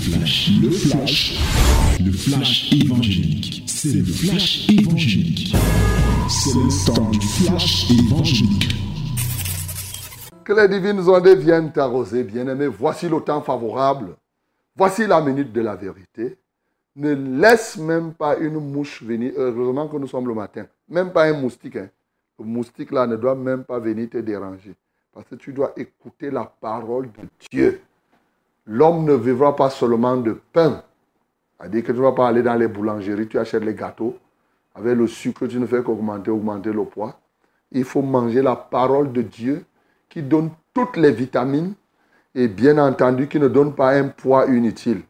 flash, 0.00 0.50
le 0.62 0.70
flash, 0.70 1.38
le 2.02 2.12
flash 2.12 2.72
évangélique. 2.72 3.64
C'est 3.66 3.92
le 3.92 4.04
flash 4.04 4.68
évangélique. 4.70 5.54
C'est 6.28 6.54
le 6.54 6.86
temps 6.86 7.10
du 7.10 7.20
flash 7.20 7.90
évangélique. 7.90 8.74
Que 10.42 10.52
les 10.54 10.68
divines 10.68 11.00
ondes 11.00 11.28
viennent 11.28 11.70
t'arroser, 11.70 12.24
bien-aimé. 12.24 12.66
Voici 12.66 13.08
le 13.08 13.20
temps 13.20 13.42
favorable. 13.42 14.16
Voici 14.74 15.06
la 15.06 15.20
minute 15.20 15.52
de 15.52 15.60
la 15.60 15.76
vérité. 15.76 16.38
Ne 16.96 17.12
laisse 17.40 17.76
même 17.76 18.14
pas 18.14 18.36
une 18.38 18.58
mouche 18.58 19.02
venir. 19.02 19.32
Heureusement 19.36 19.86
que 19.86 19.98
nous 19.98 20.08
sommes 20.08 20.28
le 20.28 20.34
matin. 20.34 20.66
Même 20.88 21.12
pas 21.12 21.24
un 21.24 21.34
moustique. 21.34 21.76
Hein. 21.76 21.90
Le 22.38 22.46
moustique 22.46 22.90
là 22.90 23.06
ne 23.06 23.16
doit 23.16 23.34
même 23.34 23.64
pas 23.64 23.78
venir 23.78 24.08
te 24.08 24.18
déranger. 24.18 24.74
Parce 25.12 25.28
que 25.28 25.34
tu 25.34 25.52
dois 25.52 25.72
écouter 25.76 26.30
la 26.30 26.44
parole 26.44 27.06
de 27.06 27.28
Dieu. 27.50 27.82
L'homme 28.72 29.04
ne 29.04 29.14
vivra 29.14 29.56
pas 29.56 29.68
seulement 29.68 30.16
de 30.16 30.40
pain. 30.52 30.84
C'est-à-dire 31.58 31.82
que 31.82 31.90
tu 31.90 31.98
ne 31.98 32.04
vas 32.04 32.12
pas 32.12 32.28
aller 32.28 32.44
dans 32.44 32.54
les 32.54 32.68
boulangeries, 32.68 33.26
tu 33.26 33.36
achètes 33.36 33.64
les 33.64 33.74
gâteaux. 33.74 34.16
Avec 34.76 34.96
le 34.96 35.08
sucre, 35.08 35.48
tu 35.48 35.58
ne 35.58 35.66
fais 35.66 35.82
qu'augmenter, 35.82 36.30
augmenter 36.30 36.72
le 36.72 36.84
poids. 36.84 37.18
Il 37.72 37.82
faut 37.82 38.00
manger 38.00 38.42
la 38.42 38.54
parole 38.54 39.10
de 39.10 39.22
Dieu 39.22 39.64
qui 40.08 40.22
donne 40.22 40.50
toutes 40.72 40.96
les 40.96 41.10
vitamines 41.10 41.74
et 42.36 42.46
bien 42.46 42.78
entendu 42.78 43.26
qui 43.26 43.40
ne 43.40 43.48
donne 43.48 43.74
pas 43.74 43.90
un 43.90 44.06
poids 44.06 44.46
inutile. 44.46 45.02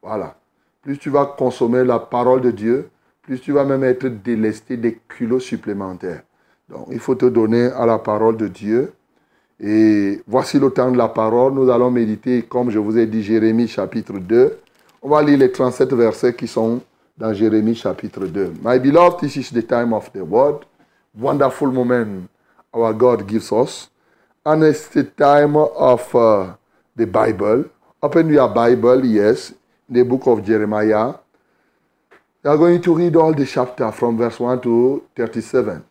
Voilà. 0.00 0.36
Plus 0.80 0.96
tu 0.96 1.10
vas 1.10 1.26
consommer 1.26 1.82
la 1.82 1.98
parole 1.98 2.40
de 2.42 2.52
Dieu, 2.52 2.90
plus 3.22 3.40
tu 3.40 3.50
vas 3.50 3.64
même 3.64 3.82
être 3.82 4.06
délesté 4.06 4.76
des 4.76 5.00
kilos 5.18 5.42
supplémentaires. 5.42 6.22
Donc 6.68 6.86
il 6.92 7.00
faut 7.00 7.16
te 7.16 7.26
donner 7.26 7.64
à 7.72 7.86
la 7.86 7.98
parole 7.98 8.36
de 8.36 8.46
Dieu. 8.46 8.92
Et 9.62 10.20
voici 10.26 10.58
le 10.58 10.70
temps 10.70 10.90
de 10.90 10.96
la 10.96 11.08
parole. 11.08 11.52
Nous 11.52 11.68
allons 11.70 11.90
méditer, 11.90 12.42
comme 12.42 12.70
je 12.70 12.78
vous 12.78 12.96
ai 12.96 13.06
dit, 13.06 13.22
Jérémie 13.22 13.68
chapitre 13.68 14.14
2. 14.14 14.58
On 15.02 15.08
va 15.08 15.22
lire 15.22 15.38
les 15.38 15.52
37 15.52 15.92
versets 15.92 16.34
qui 16.34 16.46
sont 16.46 16.80
dans 17.18 17.32
Jérémie 17.34 17.74
chapitre 17.74 18.26
2. 18.26 18.54
My 18.64 18.78
beloved, 18.78 19.20
this 19.20 19.36
is 19.36 19.52
the 19.52 19.66
time 19.66 19.92
of 19.92 20.10
the 20.12 20.20
word. 20.20 20.64
Wonderful 21.18 21.70
moment 21.70 22.28
our 22.72 22.94
God 22.94 23.26
gives 23.26 23.52
us. 23.52 23.90
And 24.44 24.62
it's 24.62 24.88
the 24.88 25.04
time 25.04 25.56
of 25.56 26.14
uh, 26.14 26.54
the 26.96 27.06
Bible. 27.06 27.64
Open 28.02 28.32
your 28.32 28.48
Bible, 28.48 29.04
yes, 29.04 29.52
the 29.88 30.02
book 30.02 30.26
of 30.26 30.44
Jeremiah. 30.44 31.14
We 32.42 32.48
are 32.48 32.56
going 32.56 32.80
to 32.80 32.94
read 32.94 33.16
all 33.16 33.34
the 33.34 33.44
chapter 33.44 33.92
from 33.92 34.16
verse 34.16 34.40
1 34.40 34.62
to 34.62 35.04
37. 35.14 35.84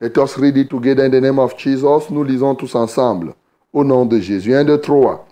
Let 0.00 0.16
us 0.18 0.38
read 0.38 0.56
it 0.56 0.70
together 0.70 1.04
in 1.04 1.10
the 1.10 1.20
name 1.20 1.40
of 1.40 1.56
Jesus. 1.56 2.08
Nous 2.10 2.22
lisons 2.22 2.54
tous 2.54 2.74
ensemble. 2.76 3.34
Au 3.72 3.82
nom 3.82 4.06
de 4.06 4.20
Jésus. 4.20 4.54
1, 4.54 4.64
2, 4.64 4.80
3. 4.80 5.26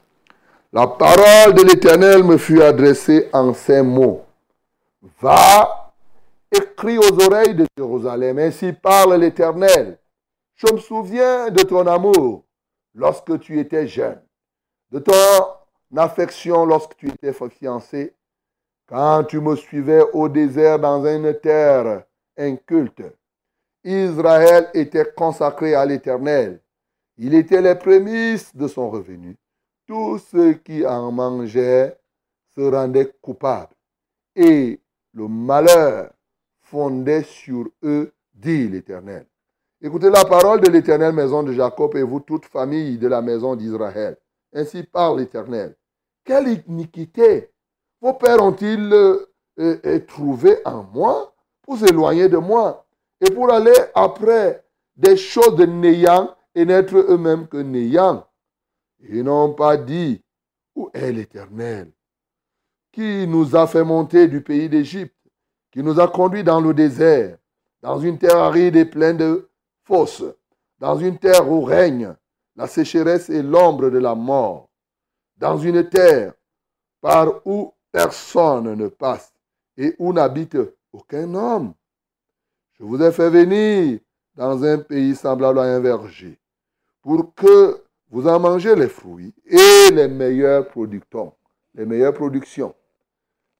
La 0.72 0.88
parole 0.88 1.54
de 1.54 1.62
l'Éternel 1.62 2.24
me 2.24 2.36
fut 2.36 2.60
adressée 2.60 3.30
en 3.32 3.54
ces 3.54 3.80
mots. 3.82 4.24
Va, 5.20 5.92
écris 6.50 6.98
aux 6.98 7.22
oreilles 7.22 7.54
de 7.54 7.64
Jérusalem. 7.78 8.40
Ainsi 8.40 8.72
parle 8.72 9.14
l'Éternel. 9.14 9.98
Je 10.56 10.72
me 10.72 10.78
souviens 10.78 11.48
de 11.50 11.62
ton 11.62 11.86
amour 11.86 12.42
lorsque 12.94 13.38
tu 13.38 13.60
étais 13.60 13.86
jeune, 13.86 14.20
de 14.90 14.98
ton 14.98 15.12
affection 15.96 16.66
lorsque 16.66 16.96
tu 16.96 17.08
étais 17.08 17.32
fiancé, 17.50 18.14
quand 18.88 19.24
tu 19.24 19.38
me 19.38 19.54
suivais 19.54 20.02
au 20.12 20.28
désert 20.28 20.80
dans 20.80 21.06
une 21.06 21.34
terre 21.34 22.02
inculte. 22.36 23.02
Israël 23.86 24.68
était 24.74 25.12
consacré 25.16 25.76
à 25.76 25.86
l'Éternel. 25.86 26.60
Il 27.18 27.34
était 27.34 27.62
les 27.62 27.76
prémices 27.76 28.54
de 28.54 28.66
son 28.66 28.90
revenu. 28.90 29.36
Tous 29.86 30.18
ceux 30.18 30.54
qui 30.54 30.84
en 30.84 31.12
mangeaient 31.12 31.96
se 32.56 32.62
rendaient 32.62 33.12
coupables. 33.22 33.72
Et 34.34 34.80
le 35.14 35.28
malheur 35.28 36.10
fondait 36.62 37.22
sur 37.22 37.68
eux, 37.84 38.12
dit 38.34 38.68
l'Éternel. 38.68 39.24
Écoutez 39.80 40.10
la 40.10 40.24
parole 40.24 40.60
de 40.60 40.70
l'Éternel, 40.70 41.12
maison 41.12 41.44
de 41.44 41.52
Jacob, 41.52 41.94
et 41.96 42.02
vous, 42.02 42.18
toute 42.18 42.46
famille 42.46 42.98
de 42.98 43.06
la 43.06 43.22
maison 43.22 43.54
d'Israël. 43.54 44.16
Ainsi 44.52 44.82
parle 44.82 45.20
l'Éternel. 45.20 45.76
Quelle 46.24 46.64
iniquité 46.66 47.52
vos 48.00 48.14
pères 48.14 48.42
ont-ils 48.42 48.92
euh, 48.92 49.26
euh, 49.60 50.00
trouvé 50.00 50.58
en 50.64 50.82
moi 50.82 51.32
pour 51.62 51.78
s'éloigner 51.78 52.28
de 52.28 52.38
moi? 52.38 52.85
Et 53.20 53.30
pour 53.30 53.52
aller 53.52 53.74
après 53.94 54.64
des 54.96 55.16
choses 55.16 55.56
de 55.56 55.66
néant 55.66 56.34
et 56.54 56.64
n'être 56.64 56.96
eux-mêmes 56.96 57.48
que 57.48 57.58
néant. 57.58 58.26
Ils 59.08 59.22
n'ont 59.22 59.52
pas 59.52 59.76
dit, 59.76 60.22
où 60.74 60.90
est 60.94 61.12
l'Éternel 61.12 61.92
qui 62.96 63.26
nous 63.26 63.54
a 63.54 63.66
fait 63.66 63.84
monter 63.84 64.26
du 64.26 64.40
pays 64.40 64.70
d'Égypte, 64.70 65.14
qui 65.70 65.82
nous 65.82 66.00
a 66.00 66.08
conduits 66.08 66.42
dans 66.42 66.62
le 66.62 66.72
désert, 66.72 67.36
dans 67.82 67.98
une 68.00 68.16
terre 68.16 68.38
aride 68.38 68.74
et 68.74 68.86
pleine 68.86 69.18
de 69.18 69.50
fosses, 69.84 70.24
dans 70.78 70.96
une 70.96 71.18
terre 71.18 71.46
où 71.46 71.62
règne 71.62 72.14
la 72.56 72.66
sécheresse 72.66 73.28
et 73.28 73.42
l'ombre 73.42 73.90
de 73.90 73.98
la 73.98 74.14
mort, 74.14 74.70
dans 75.36 75.58
une 75.58 75.86
terre 75.90 76.32
par 77.02 77.46
où 77.46 77.74
personne 77.92 78.74
ne 78.74 78.88
passe 78.88 79.30
et 79.76 79.94
où 79.98 80.14
n'habite 80.14 80.56
aucun 80.90 81.34
homme. 81.34 81.74
Je 82.78 82.84
vous 82.84 83.02
ai 83.02 83.10
fait 83.10 83.30
venir 83.30 84.00
dans 84.34 84.62
un 84.62 84.78
pays 84.78 85.16
semblable 85.16 85.58
à 85.60 85.62
un 85.62 85.80
verger 85.80 86.38
pour 87.02 87.34
que 87.34 87.82
vous 88.10 88.28
en 88.28 88.38
mangez 88.38 88.74
les 88.74 88.88
fruits 88.88 89.34
et 89.46 89.90
les 89.92 90.08
meilleures 90.08 90.66
productions. 90.68 91.32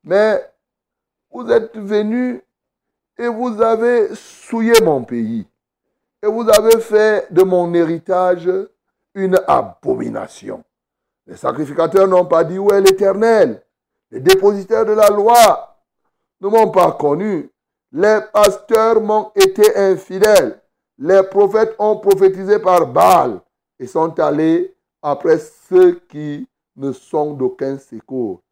Mais 0.05 0.53
vous 1.31 1.51
êtes 1.51 1.77
venus 1.77 2.41
et 3.19 3.29
vous 3.29 3.61
avez 3.63 4.15
souillé 4.15 4.75
mon 4.83 5.03
pays 5.03 5.47
et 6.23 6.27
vous 6.27 6.49
avez 6.51 6.81
fait 6.81 7.33
de 7.33 7.43
mon 7.43 7.73
héritage 7.73 8.51
une 9.15 9.41
abomination. 9.49 10.63
Les 11.27 11.37
sacrificateurs 11.37 12.07
n'ont 12.07 12.27
pas 12.27 12.45
dit 12.45 12.59
où 12.59 12.71
est 12.71 12.81
l'Éternel. 12.81 13.63
Les 14.11 14.21
dépositaires 14.21 14.85
de 14.85 14.93
la 14.93 15.09
loi 15.09 15.77
ne 16.41 16.49
m'ont 16.49 16.71
pas 16.71 16.93
connu. 16.93 17.51
Les 17.99 18.19
pasteurs 18.31 19.01
m'ont 19.01 19.33
été 19.35 19.75
infidèles. 19.75 20.61
Les 20.99 21.23
prophètes 21.23 21.75
ont 21.79 21.97
prophétisé 21.97 22.59
par 22.59 22.87
Baal 22.87 23.41
et 23.79 23.87
sont 23.87 24.21
allés 24.21 24.77
après 25.01 25.39
ceux 25.39 25.93
qui 26.07 26.47
ne 26.77 26.93
sont 26.93 27.33
d'aucun 27.33 27.79
secours. 27.79 28.43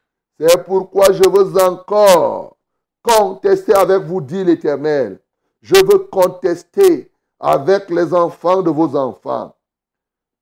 C'est 0.41 0.65
pourquoi 0.65 1.13
je 1.13 1.29
veux 1.29 1.63
encore 1.63 2.57
contester 3.03 3.75
avec 3.75 4.05
vous, 4.05 4.23
dit 4.23 4.43
l'Éternel. 4.43 5.21
Je 5.61 5.75
veux 5.75 5.99
contester 5.99 7.13
avec 7.39 7.91
les 7.91 8.15
enfants 8.15 8.63
de 8.63 8.71
vos 8.71 8.97
enfants. 8.97 9.55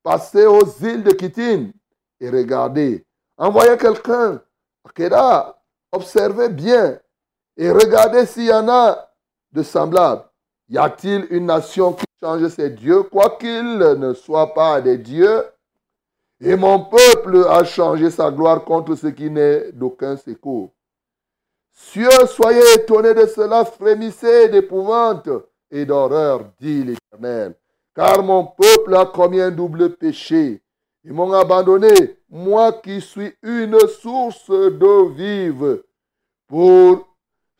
Passez 0.01 0.45
aux 0.45 0.65
îles 0.81 1.03
de 1.03 1.11
Kittim 1.11 1.73
et 2.21 2.29
regardez. 2.29 3.05
Envoyez 3.37 3.75
quelqu'un 3.75 4.41
à. 5.11 5.59
Observez 5.91 6.47
bien 6.47 6.99
et 7.57 7.71
regardez 7.71 8.25
s'il 8.25 8.45
y 8.45 8.53
en 8.53 8.67
a 8.69 9.09
de 9.51 9.63
semblables. 9.63 10.23
Y 10.69 10.77
a-t-il 10.77 11.27
une 11.29 11.45
nation 11.45 11.93
qui 11.93 12.05
change 12.21 12.47
ses 12.47 12.69
dieux, 12.69 13.03
quoiqu'ils 13.03 13.77
ne 13.77 14.13
soient 14.13 14.53
pas 14.53 14.81
des 14.81 14.97
dieux? 14.97 15.43
Et 16.41 16.55
mon 16.55 16.85
peuple 16.85 17.45
a 17.49 17.63
changé 17.63 18.09
sa 18.09 18.31
gloire 18.31 18.63
contre 18.63 18.95
ce 18.95 19.07
qui 19.07 19.29
n'est 19.29 19.71
d'aucun 19.71 20.17
secours. 20.17 20.71
Cieux, 21.71 22.25
soyez 22.27 22.61
étonnés 22.75 23.13
de 23.13 23.25
cela, 23.27 23.65
frémissez 23.65 24.49
d'épouvante 24.49 25.29
et 25.71 25.85
d'horreur, 25.85 26.45
dit 26.59 26.83
l'Éternel. 26.83 27.55
Car 27.95 28.23
mon 28.23 28.45
peuple 28.45 28.95
a 28.95 29.05
commis 29.05 29.41
un 29.41 29.51
double 29.51 29.95
péché. 29.95 30.61
Ils 31.03 31.13
m'ont 31.13 31.33
abandonné, 31.33 32.17
moi 32.29 32.71
qui 32.73 33.01
suis 33.01 33.33
une 33.41 33.79
source 33.87 34.49
d'eau 34.49 35.09
vive, 35.09 35.83
pour 36.47 37.07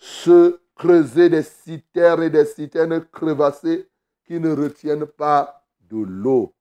se 0.03 0.59
creuser 0.75 1.29
des 1.29 1.43
citernes 1.43 2.23
et 2.23 2.29
des 2.29 2.43
citernes 2.43 3.05
crevassées 3.05 3.87
qui 4.25 4.37
ne 4.37 4.53
retiennent 4.53 5.05
pas 5.05 5.63
de 5.79 6.03
l'eau. 6.03 6.53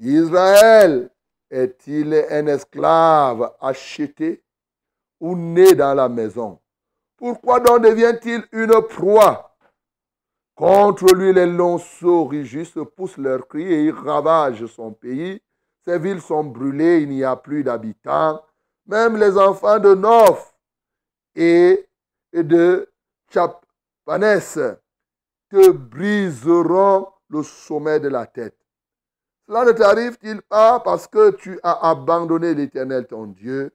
Israël 0.00 1.08
est-il 1.48 2.12
un 2.28 2.46
esclave 2.48 3.52
acheté 3.60 4.42
ou 5.20 5.36
né 5.36 5.74
dans 5.76 5.94
la 5.94 6.08
maison? 6.08 6.58
Pourquoi 7.16 7.60
donc 7.60 7.84
devient-il 7.84 8.42
une 8.50 8.82
proie? 8.88 9.56
Contre 10.56 11.14
lui, 11.14 11.32
les 11.32 11.46
lonceaux 11.46 12.24
rigustes 12.24 12.82
poussent 12.82 13.16
leurs 13.16 13.46
cris 13.46 13.72
et 13.72 13.84
ils 13.84 13.92
ravagent 13.92 14.66
son 14.66 14.90
pays. 14.90 15.40
Ses 15.84 16.00
villes 16.00 16.20
sont 16.20 16.42
brûlées, 16.42 17.02
il 17.02 17.10
n'y 17.10 17.22
a 17.22 17.36
plus 17.36 17.62
d'habitants. 17.62 18.42
Même 18.86 19.16
les 19.18 19.38
enfants 19.38 19.78
de 19.78 19.94
Noph 19.94 20.52
et 21.36 21.86
de 22.32 22.88
Chapanès 23.32 24.58
te 25.50 25.70
briseront 25.70 27.08
le 27.28 27.42
sommet 27.42 28.00
de 28.00 28.08
la 28.08 28.26
tête. 28.26 28.56
Cela 29.46 29.64
ne 29.64 29.72
t'arrive-t-il 29.72 30.40
pas 30.42 30.80
parce 30.80 31.06
que 31.06 31.32
tu 31.32 31.58
as 31.62 31.90
abandonné 31.90 32.54
l'Éternel 32.54 33.06
ton 33.06 33.26
Dieu 33.26 33.72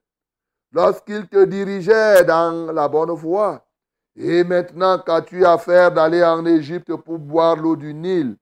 lorsqu'il 0.71 1.27
te 1.27 1.43
dirigeait 1.45 2.23
dans 2.23 2.71
la 2.71 2.87
bonne 2.87 3.11
voie? 3.11 3.63
Et 4.15 4.43
maintenant, 4.43 4.97
qu'as-tu 4.97 5.45
à 5.45 5.59
faire 5.59 5.91
d'aller 5.91 6.23
en 6.23 6.43
Égypte 6.45 6.95
pour 6.95 7.19
boire 7.19 7.55
l'eau 7.55 7.75
du 7.75 7.93
Nil? 7.93 8.37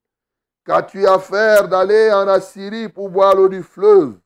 Qu'as-tu 0.66 1.06
à 1.06 1.20
faire 1.20 1.68
d'aller 1.68 2.14
en 2.14 2.28
Assyrie 2.28 2.88
pour 2.88 3.10
boire 3.10 3.36
l'eau 3.36 3.50
du 3.50 3.62
fleuve? 3.62 4.18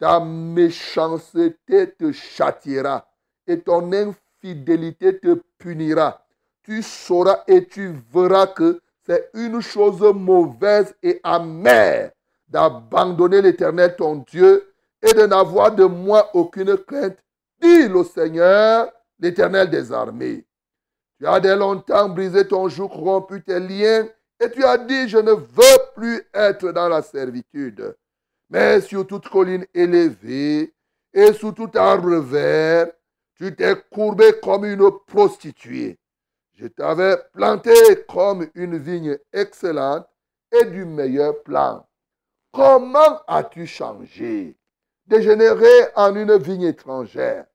Ta 0.00 0.18
méchanceté 0.18 1.94
te 1.94 2.10
châtiera 2.10 3.06
et 3.46 3.60
ton 3.60 3.92
infidélité 4.42 5.18
te 5.18 5.40
punira. 5.58 6.24
Tu 6.62 6.82
sauras 6.82 7.42
et 7.46 7.66
tu 7.66 7.94
verras 8.12 8.46
que 8.48 8.80
c'est 9.04 9.30
une 9.34 9.60
chose 9.60 10.00
mauvaise 10.14 10.94
et 11.02 11.20
amère 11.22 12.12
d'abandonner 12.48 13.42
l'Éternel 13.42 13.96
ton 13.96 14.16
Dieu 14.16 14.72
et 15.02 15.12
de 15.12 15.26
n'avoir 15.26 15.74
de 15.74 15.84
moi 15.84 16.30
aucune 16.34 16.76
crainte, 16.76 17.18
dit 17.60 17.88
le 17.88 18.04
Seigneur, 18.04 18.92
l'Éternel 19.18 19.70
des 19.70 19.92
armées. 19.92 20.44
Tu 21.18 21.26
as 21.26 21.40
dès 21.40 21.56
longtemps 21.56 22.08
brisé 22.08 22.46
ton 22.46 22.68
joug, 22.68 22.90
rompu 22.92 23.42
tes 23.42 23.58
liens, 23.58 24.06
et 24.38 24.50
tu 24.50 24.64
as 24.64 24.78
dit, 24.78 25.08
je 25.08 25.18
ne 25.18 25.32
veux 25.32 25.78
plus 25.94 26.22
être 26.34 26.70
dans 26.72 26.88
la 26.88 27.02
servitude. 27.02 27.96
Mais 28.50 28.80
sur 28.80 29.06
toute 29.06 29.28
colline 29.28 29.64
élevée 29.72 30.72
et 31.14 31.32
sous 31.32 31.52
tout 31.52 31.70
arbre 31.74 32.16
vert, 32.16 32.88
tu 33.42 33.56
t'es 33.56 33.74
courbé 33.90 34.38
comme 34.40 34.64
une 34.64 34.88
prostituée. 35.04 35.98
Je 36.54 36.68
t'avais 36.68 37.16
planté 37.32 37.72
comme 38.08 38.48
une 38.54 38.78
vigne 38.78 39.18
excellente 39.32 40.06
et 40.52 40.64
du 40.66 40.84
meilleur 40.84 41.42
plan. 41.42 41.84
Comment 42.52 43.20
as-tu 43.26 43.66
changé? 43.66 44.56
Dégénéré 45.06 45.66
en 45.96 46.14
une 46.14 46.36
vigne 46.36 46.62
étrangère. 46.62 47.46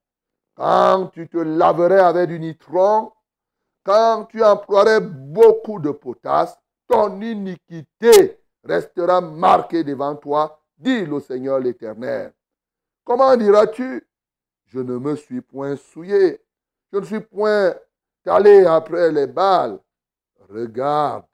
Quand 0.55 1.07
tu 1.13 1.29
te 1.29 1.37
laverais 1.37 2.01
avec 2.01 2.27
du 2.27 2.39
nitron, 2.41 3.13
quand 3.85 4.25
tu 4.25 4.43
emploierais 4.43 4.99
beaucoup 4.99 5.79
de 5.79 5.91
potasse, 5.91 6.57
ton 6.89 7.21
iniquité 7.21 8.41
restera 8.61 9.21
marquée 9.21 9.85
devant 9.85 10.17
toi, 10.17 10.61
dit 10.77 11.05
le 11.05 11.21
Seigneur 11.21 11.59
l'Éternel. 11.59 12.33
Comment 13.05 13.37
diras-tu? 13.37 14.05
Je 14.67 14.79
ne 14.79 14.97
me 14.97 15.15
suis 15.15 15.41
point 15.41 15.75
souillé, 15.75 16.41
je 16.91 16.97
ne 16.97 17.05
suis 17.05 17.21
point 17.21 17.73
allé 18.25 18.65
après 18.65 19.11
les 19.11 19.27
balles. 19.27 19.79
Regarde 20.49 21.25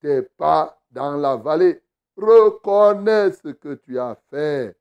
tes 0.00 0.22
pas 0.22 0.76
dans 0.90 1.16
la 1.16 1.36
vallée, 1.36 1.80
reconnais 2.16 3.32
ce 3.32 3.48
que 3.48 3.74
tu 3.74 3.98
as 3.98 4.16
fait. 4.30 4.76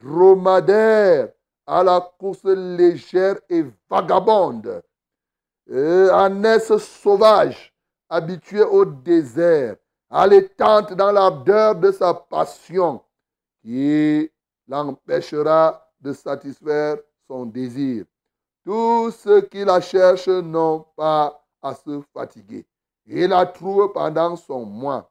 Dromadaire 0.00 1.32
à 1.66 1.82
la 1.82 2.00
course 2.18 2.44
légère 2.44 3.36
et 3.48 3.64
vagabonde, 3.88 4.82
ânesse 5.68 6.76
sauvage, 6.76 7.74
habitué 8.08 8.62
au 8.62 8.84
désert, 8.84 9.76
à 10.10 10.26
l'étente 10.26 10.92
dans 10.92 11.10
l'ardeur 11.10 11.74
de 11.74 11.90
sa 11.90 12.12
passion, 12.14 13.02
qui 13.62 14.30
l'empêchera 14.68 15.90
de 16.00 16.12
satisfaire 16.12 16.98
désir. 17.44 18.04
Tous 18.64 19.10
ceux 19.10 19.42
qui 19.42 19.64
la 19.64 19.80
cherchent 19.80 20.28
n'ont 20.28 20.86
pas 20.96 21.44
à 21.60 21.74
se 21.74 22.00
fatiguer. 22.14 22.64
Il 23.06 23.28
la 23.28 23.44
trouve 23.46 23.92
pendant 23.92 24.36
son 24.36 24.64
mois. 24.64 25.10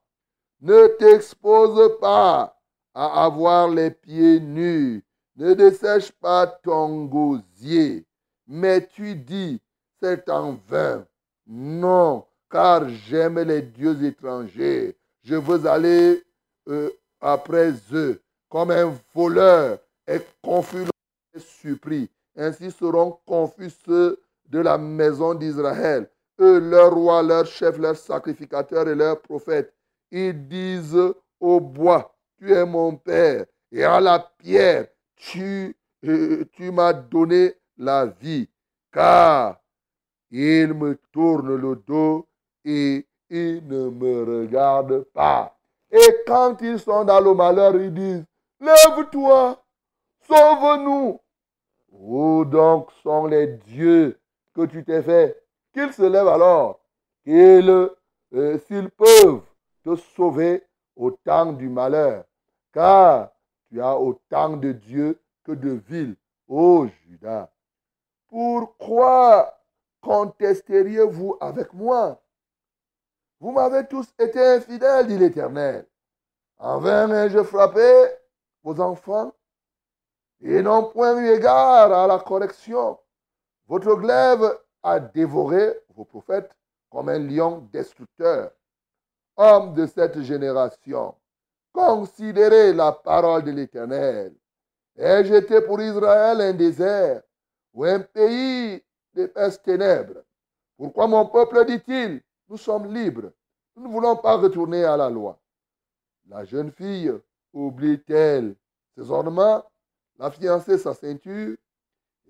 Ne 0.62 0.88
t'expose 0.98 2.00
pas 2.00 2.58
à 2.94 3.26
avoir 3.26 3.68
les 3.68 3.92
pieds 3.92 4.40
nus. 4.40 5.04
Ne 5.36 5.54
dessèche 5.54 6.12
pas 6.12 6.48
ton 6.48 7.06
gosier. 7.06 8.06
Mais 8.48 8.88
tu 8.88 9.16
dis, 9.16 9.62
c'est 10.02 10.30
en 10.30 10.58
vain. 10.68 11.06
Non, 11.46 12.26
car 12.50 12.88
j'aime 12.90 13.40
les 13.40 13.62
dieux 13.62 14.04
étrangers. 14.04 14.96
Je 15.24 15.36
veux 15.36 15.66
aller 15.68 16.24
euh, 16.70 16.90
après 17.20 17.74
eux 17.92 18.22
comme 18.50 18.72
un 18.72 18.94
voleur 19.14 19.80
et 20.08 20.20
confus 20.42 20.86
surpris. 21.38 22.10
Ainsi 22.36 22.72
seront 22.72 23.20
confus 23.26 23.72
ceux 23.86 24.20
de 24.50 24.60
la 24.60 24.78
maison 24.78 25.34
d'Israël, 25.34 26.10
eux, 26.40 26.60
leurs 26.60 26.94
rois, 26.94 27.24
leurs 27.24 27.46
chefs, 27.46 27.78
leurs 27.78 27.96
sacrificateurs 27.96 28.88
et 28.88 28.96
leurs 28.96 29.22
prophètes. 29.22 29.74
Ils 30.12 30.48
disent 30.48 31.14
au 31.40 31.60
bois, 31.60 32.16
tu 32.38 32.52
es 32.54 32.66
mon 32.66 32.96
père, 32.96 33.46
et 33.72 33.84
à 33.84 34.00
la 34.00 34.20
pierre, 34.20 34.88
tu, 35.16 35.76
euh, 36.06 36.46
tu 36.52 36.72
m'as 36.72 36.94
donné 36.94 37.56
la 37.78 38.06
vie, 38.06 38.48
car 38.92 39.60
ils 40.30 40.74
me 40.74 40.96
tournent 41.12 41.56
le 41.56 41.76
dos 41.76 42.28
et 42.66 43.06
ils 43.30 43.68
ne 43.68 43.90
me 43.90 44.42
regardent 44.42 45.04
pas. 45.14 45.58
Et 45.92 46.24
quand 46.26 46.58
ils 46.62 46.80
sont 46.80 47.04
dans 47.06 47.20
le 47.20 47.34
malheur, 47.34 47.76
ils 47.76 47.94
disent, 47.94 48.26
lève-toi, 48.60 49.64
sauve-nous. 50.28 51.20
Où 51.94 52.44
donc 52.44 52.92
sont 53.04 53.28
les 53.28 53.48
dieux 53.48 54.20
que 54.54 54.66
tu 54.66 54.84
t'es 54.84 55.04
fait 55.04 55.42
Qu'ils 55.74 55.94
se 55.94 56.02
lèvent 56.04 56.28
alors, 56.28 56.80
qu'ils, 57.24 57.90
euh, 58.34 58.60
s'ils 58.68 58.90
peuvent 58.90 59.42
te 59.84 59.96
sauver 59.96 60.64
au 60.96 61.12
temps 61.12 61.54
du 61.54 61.70
malheur, 61.70 62.26
car 62.72 63.32
tu 63.70 63.82
as 63.82 63.98
autant 63.98 64.58
de 64.58 64.72
dieux 64.72 65.20
que 65.44 65.52
de 65.52 65.72
villes, 65.72 66.16
ô 66.48 66.88
Judas. 66.88 67.50
Pourquoi 68.28 69.60
contesteriez-vous 70.02 71.38
avec 71.40 71.74
moi? 71.74 72.22
Vous 73.40 73.52
m'avez 73.52 73.88
tous 73.88 74.08
été 74.20 74.40
infidèles, 74.40 75.08
dit 75.08 75.18
l'Éternel. 75.18 75.88
En 76.58 76.80
vain 76.80 77.10
ai-je 77.12 77.44
frappé 77.44 78.08
vos 78.64 78.80
enfants 78.80 79.34
et 80.44 80.62
n'ont 80.62 80.90
point 80.90 81.18
eu 81.18 81.30
égard 81.30 81.92
à 81.92 82.06
la 82.06 82.20
correction. 82.20 83.00
Votre 83.68 83.96
glaive 83.96 84.58
a 84.84 85.00
dévoré 85.00 85.80
vos 85.96 86.04
prophètes 86.04 86.52
comme 86.90 87.10
un 87.10 87.20
lion 87.20 87.70
destructeur. 87.72 88.52
Hommes 89.38 89.74
de 89.74 89.86
cette 89.88 90.22
génération, 90.22 91.16
considérez 91.72 92.74
la 92.74 92.92
parole 92.92 93.44
de 93.44 93.52
l'Éternel. 93.52 94.36
Ai-je 94.96 95.34
été 95.34 95.62
pour 95.62 95.82
Israël 95.82 96.42
un 96.42 96.54
désert 96.54 97.24
ou 97.74 97.86
un 97.86 98.02
pays 98.02 98.84
d'épaisses 99.14 99.62
ténèbres? 99.64 100.22
Pourquoi 100.78 101.08
mon 101.08 101.26
peuple 101.26 101.66
dit-il, 101.66 102.22
nous 102.50 102.58
sommes 102.58 102.94
libres, 102.94 103.32
nous 103.76 103.88
ne 103.88 103.92
voulons 103.92 104.18
pas 104.18 104.36
retourner 104.36 104.84
à 104.84 104.98
la 104.98 105.10
loi? 105.10 105.40
La 106.30 106.46
jeune 106.46 106.72
fille 106.72 107.12
oublie-t-elle 107.54 108.56
ses 108.96 109.10
ornements? 109.10 109.64
La 110.18 110.32
fiancée 110.32 110.78
sa 110.78 110.94
ceinture, 110.94 111.58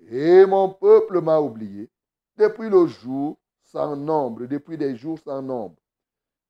et 0.07 0.45
mon 0.45 0.69
peuple 0.69 1.21
m'a 1.21 1.39
oublié 1.39 1.89
depuis 2.37 2.69
le 2.69 2.87
jour 2.87 3.37
sans 3.61 3.95
nombre, 3.95 4.45
depuis 4.45 4.77
des 4.77 4.95
jours 4.95 5.19
sans 5.19 5.41
nombre. 5.41 5.77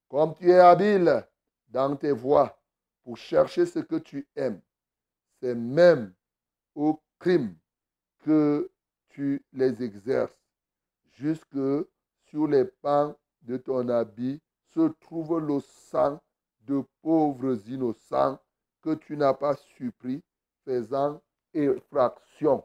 Comme 0.10 0.34
tu 0.36 0.50
es 0.50 0.60
habile 0.60 1.26
dans 1.68 1.96
tes 1.96 2.12
voies 2.12 2.58
pour 3.04 3.18
chercher 3.18 3.66
ce 3.66 3.80
que 3.80 3.96
tu 3.96 4.28
aimes, 4.36 4.62
c'est 5.40 5.56
même 5.56 6.14
au 6.76 7.02
crime 7.20 7.56
que 8.20 8.70
tu 9.10 9.44
les 9.54 9.84
exerces, 9.84 10.38
jusque 11.12 11.58
sur 12.30 12.48
les 12.48 12.66
pans 12.66 13.16
de 13.42 13.58
ton 13.58 13.88
habit 13.90 14.42
se 14.74 14.88
trouve 15.02 15.40
le 15.40 15.60
sang 15.60 16.20
de 16.62 16.84
pauvres 17.02 17.58
innocents 17.68 18.40
que 18.82 18.96
tu 18.96 19.16
n'as 19.18 19.34
pas 19.34 19.56
suppris 19.56 20.24
faisant 20.66 21.22
effraction. 21.54 22.64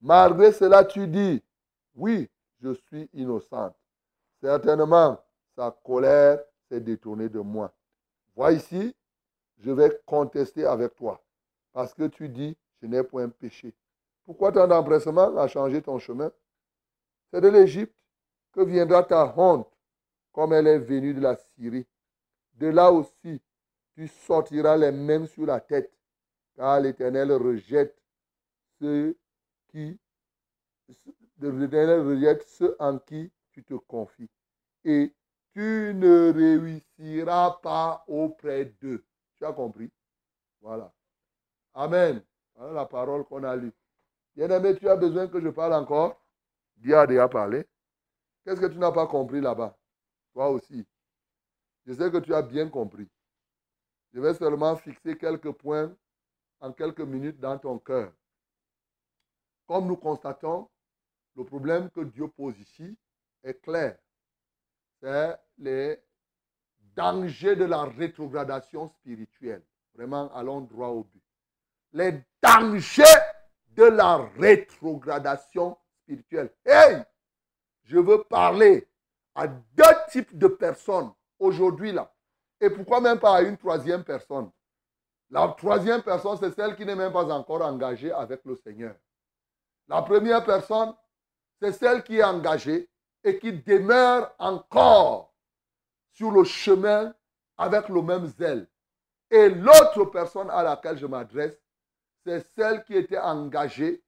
Malgré 0.00 0.52
cela, 0.52 0.84
tu 0.84 1.06
dis, 1.06 1.42
oui, 1.94 2.28
je 2.60 2.74
suis 2.74 3.08
innocente. 3.12 3.74
Certainement, 4.40 5.20
sa 5.56 5.70
colère 5.84 6.40
s'est 6.68 6.80
détournée 6.80 7.28
de 7.28 7.40
moi. 7.40 7.72
Vois 8.36 8.52
ici, 8.52 8.94
je 9.58 9.70
vais 9.70 10.00
contester 10.06 10.64
avec 10.64 10.94
toi. 10.94 11.20
Parce 11.72 11.92
que 11.94 12.06
tu 12.06 12.28
dis, 12.28 12.56
je 12.80 12.86
n'ai 12.86 13.02
point 13.02 13.28
péché. 13.28 13.74
Pourquoi 14.24 14.52
tant 14.52 14.68
d'empressement 14.68 15.36
à 15.36 15.48
changer 15.48 15.82
ton 15.82 15.98
chemin? 15.98 16.30
C'est 17.30 17.40
de 17.40 17.48
l'Égypte 17.48 17.98
que 18.52 18.60
viendra 18.60 19.02
ta 19.02 19.34
honte, 19.36 19.68
comme 20.32 20.52
elle 20.52 20.66
est 20.66 20.78
venue 20.78 21.14
de 21.14 21.20
la 21.20 21.36
Syrie. 21.36 21.86
De 22.54 22.68
là 22.68 22.92
aussi, 22.92 23.40
tu 23.94 24.06
sortiras 24.06 24.76
les 24.76 24.92
mains 24.92 25.26
sur 25.26 25.46
la 25.46 25.60
tête 25.60 25.92
car 26.58 26.80
l'Éternel 26.80 27.30
rejette 27.30 27.96
ceux 28.80 29.16
qui 29.68 29.96
rejette 31.40 32.42
ceux 32.48 32.74
en 32.80 32.98
qui 32.98 33.30
tu 33.52 33.62
te 33.62 33.74
confies. 33.74 34.28
Et 34.84 35.14
tu 35.52 35.92
ne 35.94 36.32
réussiras 36.32 37.60
pas 37.62 38.04
auprès 38.08 38.64
d'eux. 38.80 39.04
Tu 39.36 39.44
as 39.44 39.52
compris? 39.52 39.88
Voilà. 40.60 40.92
Amen. 41.74 42.24
Voilà 42.56 42.72
la 42.72 42.86
parole 42.86 43.24
qu'on 43.24 43.44
a 43.44 43.54
lue. 43.54 43.72
Bien-aimé, 44.34 44.74
tu 44.74 44.88
as 44.88 44.96
besoin 44.96 45.28
que 45.28 45.40
je 45.40 45.50
parle 45.50 45.74
encore? 45.74 46.20
Dieu 46.76 46.96
a 46.96 47.06
déjà 47.06 47.28
parlé. 47.28 47.68
Qu'est-ce 48.44 48.60
que 48.60 48.66
tu 48.66 48.78
n'as 48.78 48.90
pas 48.90 49.06
compris 49.06 49.40
là-bas? 49.40 49.78
Toi 50.32 50.48
aussi. 50.50 50.84
Je 51.86 51.92
sais 51.92 52.10
que 52.10 52.18
tu 52.18 52.34
as 52.34 52.42
bien 52.42 52.68
compris. 52.68 53.08
Je 54.12 54.20
vais 54.20 54.34
seulement 54.34 54.74
fixer 54.74 55.16
quelques 55.16 55.52
points 55.52 55.94
en 56.60 56.72
quelques 56.72 57.00
minutes 57.00 57.38
dans 57.40 57.58
ton 57.58 57.78
cœur. 57.78 58.12
Comme 59.66 59.86
nous 59.86 59.96
constatons, 59.96 60.68
le 61.36 61.44
problème 61.44 61.90
que 61.90 62.00
Dieu 62.00 62.28
pose 62.28 62.58
ici 62.58 62.96
est 63.42 63.60
clair. 63.60 63.98
C'est 65.00 65.38
les 65.58 66.02
dangers 66.96 67.54
de 67.54 67.64
la 67.64 67.84
rétrogradation 67.84 68.88
spirituelle. 68.88 69.62
Vraiment, 69.94 70.32
allons 70.34 70.62
droit 70.62 70.88
au 70.88 71.04
but. 71.04 71.22
Les 71.92 72.20
dangers 72.42 73.04
de 73.68 73.84
la 73.84 74.16
rétrogradation 74.38 75.78
spirituelle. 76.02 76.52
Hey! 76.64 77.02
Je 77.84 77.98
veux 77.98 78.22
parler 78.24 78.86
à 79.34 79.46
deux 79.46 79.84
types 80.10 80.36
de 80.36 80.48
personnes 80.48 81.12
aujourd'hui 81.38 81.92
là. 81.92 82.12
Et 82.60 82.68
pourquoi 82.68 83.00
même 83.00 83.20
pas 83.20 83.36
à 83.36 83.42
une 83.42 83.56
troisième 83.56 84.04
personne? 84.04 84.50
La 85.30 85.48
troisième 85.48 86.02
personne, 86.02 86.38
c'est 86.38 86.54
celle 86.54 86.74
qui 86.74 86.86
n'est 86.86 86.96
même 86.96 87.12
pas 87.12 87.30
encore 87.30 87.62
engagée 87.62 88.12
avec 88.12 88.44
le 88.44 88.56
Seigneur. 88.56 88.94
La 89.86 90.02
première 90.02 90.44
personne, 90.44 90.94
c'est 91.60 91.72
celle 91.72 92.02
qui 92.02 92.18
est 92.18 92.24
engagée 92.24 92.88
et 93.24 93.38
qui 93.38 93.52
demeure 93.52 94.34
encore 94.38 95.34
sur 96.12 96.30
le 96.30 96.44
chemin 96.44 97.14
avec 97.56 97.88
le 97.88 98.00
même 98.00 98.26
zèle. 98.26 98.66
Et 99.30 99.48
l'autre 99.50 100.06
personne 100.06 100.48
à 100.50 100.62
laquelle 100.62 100.96
je 100.96 101.06
m'adresse, 101.06 101.58
c'est 102.24 102.40
celle 102.54 102.84
qui 102.84 102.94
était 102.94 103.18
engagée 103.18 104.02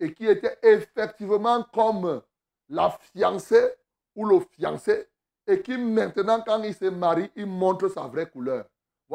et 0.00 0.14
qui 0.14 0.26
était 0.26 0.58
effectivement 0.62 1.62
comme 1.74 2.22
la 2.68 2.90
fiancée 3.12 3.74
ou 4.14 4.24
le 4.24 4.40
fiancé 4.40 5.08
et 5.46 5.60
qui 5.60 5.76
maintenant, 5.76 6.40
quand 6.40 6.62
il 6.62 6.74
se 6.74 6.86
marie, 6.86 7.30
il 7.36 7.46
montre 7.46 7.88
sa 7.88 8.02
vraie 8.02 8.28
couleur. 8.28 8.64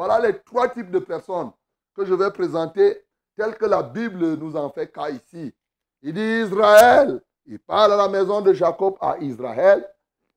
Voilà 0.00 0.18
les 0.18 0.38
trois 0.38 0.70
types 0.70 0.90
de 0.90 0.98
personnes 0.98 1.50
que 1.94 2.06
je 2.06 2.14
vais 2.14 2.30
présenter 2.30 3.04
telles 3.36 3.54
que 3.54 3.66
la 3.66 3.82
Bible 3.82 4.34
nous 4.38 4.56
en 4.56 4.70
fait 4.70 4.90
cas 4.90 5.10
ici. 5.10 5.54
Il 6.00 6.14
dit 6.14 6.46
Israël. 6.46 7.20
Il 7.44 7.58
parle 7.58 7.92
à 7.92 7.96
la 7.98 8.08
maison 8.08 8.40
de 8.40 8.54
Jacob 8.54 8.96
à 8.98 9.18
Israël. 9.18 9.86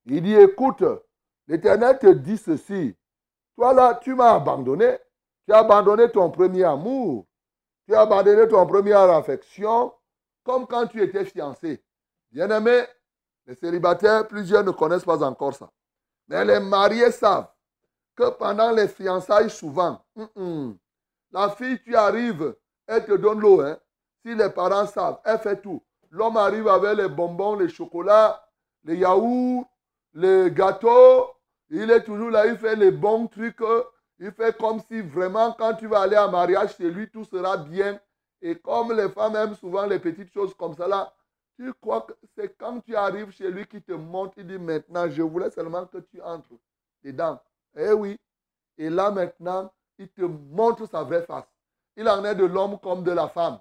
Il 0.06 0.22
dit, 0.22 0.36
écoute, 0.36 0.84
l'Éternel 1.48 1.98
te 1.98 2.08
dit 2.08 2.38
ceci. 2.38 2.94
Toi 3.56 3.74
là, 3.74 3.98
tu 4.04 4.14
m'as 4.16 4.34
abandonné. 4.34 4.98
Tu 5.48 5.54
as 5.54 5.60
abandonné 5.60 6.12
ton 6.12 6.30
premier 6.30 6.66
amour. 6.66 7.26
Tu 7.88 7.96
as 7.96 8.02
abandonné 8.02 8.46
ton 8.50 8.68
première 8.68 9.10
affection, 9.12 9.94
comme 10.44 10.68
quand 10.68 10.88
tu 10.88 11.02
étais 11.02 11.24
fiancé. 11.24 11.82
Bien-aimé, 12.34 12.82
les 13.46 13.56
célibataires, 13.56 14.28
plusieurs 14.28 14.66
ne 14.66 14.72
connaissent 14.72 15.06
pas 15.06 15.24
encore 15.24 15.56
ça. 15.56 15.72
Mais 16.28 16.44
les 16.44 16.60
mariés 16.60 17.12
savent 17.12 17.53
que 18.16 18.30
pendant 18.32 18.72
les 18.72 18.88
fiançailles, 18.88 19.50
souvent, 19.50 20.04
la 21.32 21.50
fille, 21.50 21.82
tu 21.84 21.96
arrives, 21.96 22.56
elle 22.86 23.06
te 23.06 23.14
donne 23.14 23.40
l'eau. 23.40 23.62
Hein. 23.62 23.78
Si 24.24 24.36
les 24.36 24.50
parents 24.50 24.86
savent, 24.86 25.20
elle 25.26 25.40
fait 25.40 25.62
tout. 25.62 25.82
L'homme 26.12 26.38
arrive 26.38 26.68
avec 26.68 26.98
les 26.98 27.10
bonbons, 27.10 27.56
les 27.56 27.70
chocolats, 27.70 28.48
les 28.84 28.98
yaourts, 28.98 29.66
les 30.14 30.52
gâteaux. 30.52 31.30
Il 31.70 31.90
est 31.90 32.04
toujours 32.04 32.30
là, 32.30 32.46
il 32.46 32.58
fait 32.58 32.76
les 32.76 32.92
bons 32.92 33.28
trucs. 33.28 33.58
Il 34.20 34.32
fait 34.32 34.56
comme 34.56 34.80
si 34.80 35.02
vraiment, 35.02 35.54
quand 35.54 35.74
tu 35.74 35.88
vas 35.88 36.02
aller 36.02 36.18
en 36.18 36.30
mariage 36.30 36.76
chez 36.78 36.90
lui, 36.92 37.10
tout 37.10 37.26
sera 37.26 37.58
bien. 37.58 38.00
Et 38.42 38.56
comme 38.56 38.94
les 38.94 39.10
femmes 39.10 39.36
aiment 39.36 39.56
souvent 39.56 39.86
les 39.86 40.00
petites 40.00 40.32
choses 40.32 40.54
comme 40.54 40.76
ça 40.76 40.88
là, 40.88 41.12
tu 41.56 41.74
crois 41.74 42.02
que 42.02 42.14
c'est 42.36 42.56
quand 42.58 42.80
tu 42.82 42.96
arrives 42.96 43.32
chez 43.32 43.50
lui 43.50 43.66
qu'il 43.66 43.82
te 43.82 43.94
montre, 43.94 44.34
il 44.38 44.48
dit 44.48 44.58
maintenant, 44.58 45.10
je 45.10 45.22
voulais 45.22 45.50
seulement 45.50 45.86
que 45.86 45.98
tu 46.00 46.22
entres 46.22 46.50
dedans. 47.04 47.40
Eh 47.76 47.92
oui. 47.94 48.20
Et 48.78 48.90
là 48.90 49.12
maintenant, 49.12 49.72
il 49.98 50.10
te 50.10 50.22
montre 50.22 50.88
sa 50.88 51.04
vraie 51.04 51.26
face. 51.26 51.48
Il 51.96 52.08
en 52.10 52.24
est 52.26 52.36
de 52.36 52.46
l'homme 52.46 52.80
comme 52.80 53.04
de 53.04 53.12
la 53.12 53.28
femme. 53.30 53.60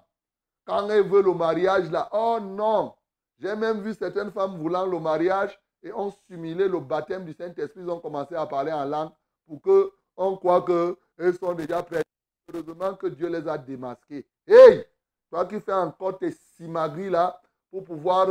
Quand 0.65 0.89
elle 0.89 1.07
veut 1.07 1.21
le 1.21 1.33
mariage, 1.33 1.91
là, 1.91 2.09
oh 2.13 2.39
non. 2.41 2.95
J'ai 3.39 3.55
même 3.55 3.81
vu 3.81 3.93
certaines 3.93 4.31
femmes 4.31 4.57
voulant 4.57 4.85
le 4.85 4.99
mariage 4.99 5.59
et 5.83 5.91
ont 5.91 6.11
simulé 6.27 6.67
le 6.67 6.79
baptême 6.79 7.25
du 7.25 7.33
Saint-Esprit. 7.33 7.81
Ils 7.81 7.89
ont 7.89 7.99
commencé 7.99 8.35
à 8.35 8.45
parler 8.45 8.71
en 8.71 8.85
langue 8.85 9.11
pour 9.45 9.61
qu'on 9.61 10.37
croit 10.37 10.63
qu'elles 10.65 11.37
sont 11.37 11.53
déjà 11.53 11.83
prêtes. 11.83 12.05
Heureusement 12.53 12.95
que 12.95 13.07
Dieu 13.07 13.27
les 13.27 13.47
a 13.47 13.57
démasquées. 13.57 14.25
Hey! 14.47 14.85
Toi 15.29 15.45
qui 15.45 15.59
fais 15.59 15.73
encore 15.73 16.17
tes 16.17 16.31
simagris 16.31 17.09
là, 17.09 17.41
pour 17.71 17.83
pouvoir 17.83 18.27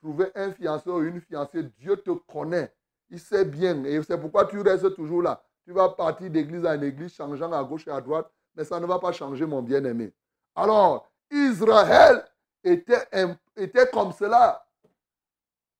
trouver 0.00 0.30
un 0.34 0.52
fiancé 0.52 0.88
ou 0.88 1.02
une 1.02 1.20
fiancée. 1.20 1.62
Dieu 1.78 1.96
te 1.96 2.10
connaît. 2.10 2.72
Il 3.10 3.20
sait 3.20 3.44
bien. 3.44 3.84
Et 3.84 4.02
c'est 4.02 4.18
pourquoi 4.18 4.46
tu 4.46 4.60
restes 4.60 4.94
toujours 4.94 5.22
là. 5.22 5.42
Tu 5.64 5.72
vas 5.72 5.88
partir 5.88 6.30
d'église 6.30 6.64
en 6.64 6.80
église, 6.80 7.14
changeant 7.14 7.52
à 7.52 7.62
gauche 7.64 7.86
et 7.86 7.90
à 7.90 8.00
droite, 8.00 8.30
mais 8.54 8.64
ça 8.64 8.78
ne 8.78 8.86
va 8.86 8.98
pas 8.98 9.12
changer, 9.12 9.46
mon 9.46 9.62
bien-aimé. 9.62 10.12
Alors, 10.54 11.10
Israël 11.30 12.24
était, 12.62 13.90
comme 13.92 14.12
cela. 14.12 14.64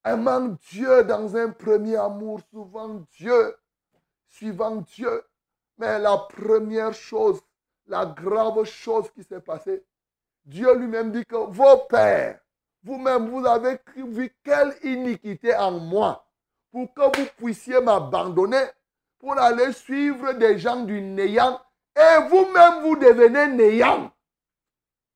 Aimant 0.05 0.57
Dieu 0.71 1.05
dans 1.05 1.37
un 1.37 1.51
premier 1.51 1.97
amour, 1.97 2.41
souvent 2.51 3.05
Dieu, 3.13 3.57
suivant 4.29 4.77
Dieu. 4.77 5.23
Mais 5.79 5.99
la 5.99 6.17
première 6.17 6.95
chose, 6.95 7.41
la 7.87 8.07
grave 8.07 8.65
chose 8.65 9.11
qui 9.11 9.23
s'est 9.23 9.41
passée, 9.41 9.85
Dieu 10.45 10.75
lui-même 10.77 11.13
dit 11.13 11.25
que 11.25 11.37
vos 11.37 11.79
pères 11.89 12.41
vous-même, 12.87 13.29
vous 13.29 13.45
avez 13.45 13.81
vu 13.97 14.33
quelle 14.45 14.75
iniquité 14.85 15.55
en 15.57 15.73
moi 15.73 16.26
pour 16.77 16.93
que 16.93 17.19
vous 17.19 17.27
puissiez 17.39 17.81
m'abandonner 17.81 18.67
pour 19.19 19.39
aller 19.39 19.73
suivre 19.73 20.35
des 20.35 20.59
gens 20.59 20.83
du 20.83 21.01
néant 21.01 21.59
et 21.97 22.29
vous-même 22.29 22.83
vous 22.83 22.97
devenez 22.97 23.47
néant. 23.47 24.13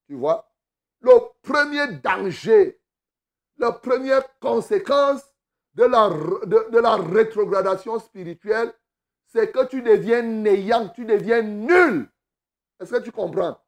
Tu 0.07 0.15
vois, 0.15 0.51
le 1.03 1.13
premier 1.43 1.87
danger, 1.99 2.81
la 3.59 3.73
première 3.73 4.23
conséquence 4.39 5.21
de 5.75 5.85
la, 5.85 6.09
de, 6.09 6.71
de 6.71 6.79
la 6.79 6.97
rétrogradation 6.97 7.99
spirituelle, 7.99 8.73
c'est 9.27 9.53
que 9.53 9.67
tu 9.67 9.83
deviens 9.83 10.23
néant, 10.23 10.89
tu 10.89 11.05
deviens 11.05 11.43
nul. 11.43 12.09
Est-ce 12.81 12.93
que 12.93 13.03
tu 13.03 13.13
comprends? 13.13 13.61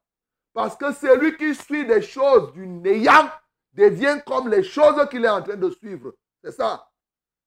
Parce 0.55 0.77
que 0.77 0.95
celui 0.95 1.37
qui 1.37 1.55
suit 1.55 1.85
des 1.85 2.01
choses 2.01 2.55
du 2.55 2.67
néant 2.67 3.29
devient 3.75 4.19
comme 4.25 4.49
les 4.49 4.63
choses 4.63 5.07
qu'il 5.11 5.27
est 5.27 5.29
en 5.29 5.43
train 5.43 5.57
de 5.57 5.69
suivre. 5.69 6.15
C'est 6.43 6.53
ça. 6.53 6.89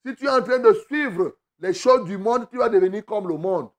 Si 0.06 0.16
tu 0.16 0.26
es 0.26 0.30
en 0.30 0.44
train 0.44 0.60
de 0.60 0.72
suivre 0.74 1.36
les 1.60 1.74
choses 1.74 2.06
du 2.06 2.18
monde, 2.18 2.48
tu 2.50 2.58
vas 2.58 2.70
devenir 2.70 3.04
comme 3.06 3.28
le 3.28 3.38
monde. 3.38 3.70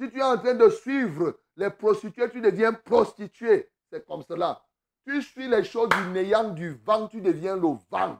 Si 0.00 0.08
tu 0.10 0.18
es 0.18 0.22
en 0.22 0.38
train 0.38 0.54
de 0.54 0.68
suivre 0.68 1.36
les 1.56 1.70
prostituées, 1.70 2.30
tu 2.30 2.40
deviens 2.40 2.72
prostituée. 2.72 3.68
C'est 3.90 4.06
comme 4.06 4.22
cela. 4.22 4.62
Tu 5.04 5.20
suis 5.22 5.48
les 5.48 5.64
choses 5.64 5.88
du 5.88 6.10
néant, 6.12 6.50
du 6.50 6.74
vent, 6.84 7.08
tu 7.08 7.20
deviens 7.20 7.56
le 7.56 7.76
vent. 7.90 8.18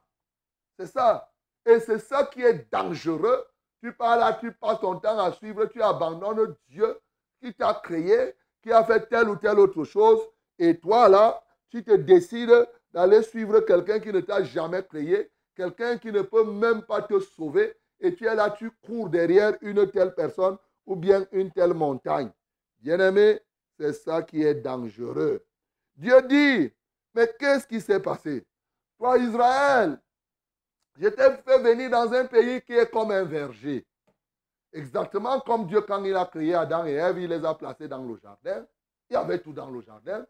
C'est 0.76 0.86
ça. 0.86 1.30
Et 1.64 1.78
c'est 1.78 2.00
ça 2.00 2.24
qui 2.24 2.42
est 2.42 2.68
dangereux. 2.72 3.46
Tu 3.80 3.92
pars 3.92 4.18
là, 4.18 4.32
tu 4.40 4.52
passes 4.52 4.80
ton 4.80 4.98
temps 4.98 5.18
à 5.18 5.32
suivre, 5.32 5.66
tu 5.66 5.80
abandonnes 5.80 6.56
Dieu 6.68 6.98
qui 7.40 7.54
t'a 7.54 7.74
créé, 7.74 8.34
qui 8.62 8.72
a 8.72 8.84
fait 8.84 9.08
telle 9.08 9.28
ou 9.28 9.36
telle 9.36 9.60
autre 9.60 9.84
chose. 9.84 10.20
Et 10.58 10.78
toi 10.78 11.08
là, 11.08 11.42
tu 11.70 11.84
te 11.84 11.92
décides 11.92 12.68
d'aller 12.92 13.22
suivre 13.22 13.60
quelqu'un 13.60 14.00
qui 14.00 14.12
ne 14.12 14.20
t'a 14.20 14.42
jamais 14.42 14.84
créé, 14.84 15.30
quelqu'un 15.54 15.98
qui 15.98 16.12
ne 16.12 16.22
peut 16.22 16.44
même 16.44 16.82
pas 16.82 17.02
te 17.02 17.18
sauver, 17.20 17.74
et 18.00 18.14
tu 18.14 18.26
es 18.26 18.34
là, 18.34 18.50
tu 18.50 18.70
cours 18.70 19.08
derrière 19.08 19.56
une 19.60 19.90
telle 19.90 20.14
personne 20.14 20.56
ou 20.86 20.96
bien 20.96 21.26
une 21.32 21.50
telle 21.52 21.74
montagne. 21.74 22.30
Bien-aimé, 22.80 23.40
c'est 23.78 23.92
ça 23.92 24.22
qui 24.22 24.42
est 24.42 24.54
dangereux. 24.54 25.44
Dieu 25.94 26.20
dit, 26.22 26.72
mais 27.14 27.32
qu'est-ce 27.38 27.66
qui 27.66 27.80
s'est 27.80 28.00
passé? 28.00 28.44
Toi, 28.98 29.18
Israël, 29.18 30.00
je 30.98 31.08
t'ai 31.08 31.30
fait 31.44 31.58
venir 31.58 31.90
dans 31.90 32.12
un 32.12 32.24
pays 32.24 32.60
qui 32.62 32.72
est 32.72 32.90
comme 32.90 33.10
un 33.12 33.24
verger. 33.24 33.86
Exactement 34.72 35.40
comme 35.40 35.66
Dieu, 35.66 35.82
quand 35.82 36.02
il 36.04 36.16
a 36.16 36.24
créé 36.26 36.54
Adam 36.54 36.86
et 36.86 36.94
Ève, 36.94 37.18
il 37.18 37.28
les 37.28 37.44
a 37.44 37.54
placés 37.54 37.88
dans 37.88 38.02
le 38.02 38.16
jardin. 38.16 38.66
Il 39.08 39.14
y 39.14 39.16
avait 39.16 39.38
tout 39.38 39.52
dans 39.52 39.70
le 39.70 39.80
jardin. 39.82 40.26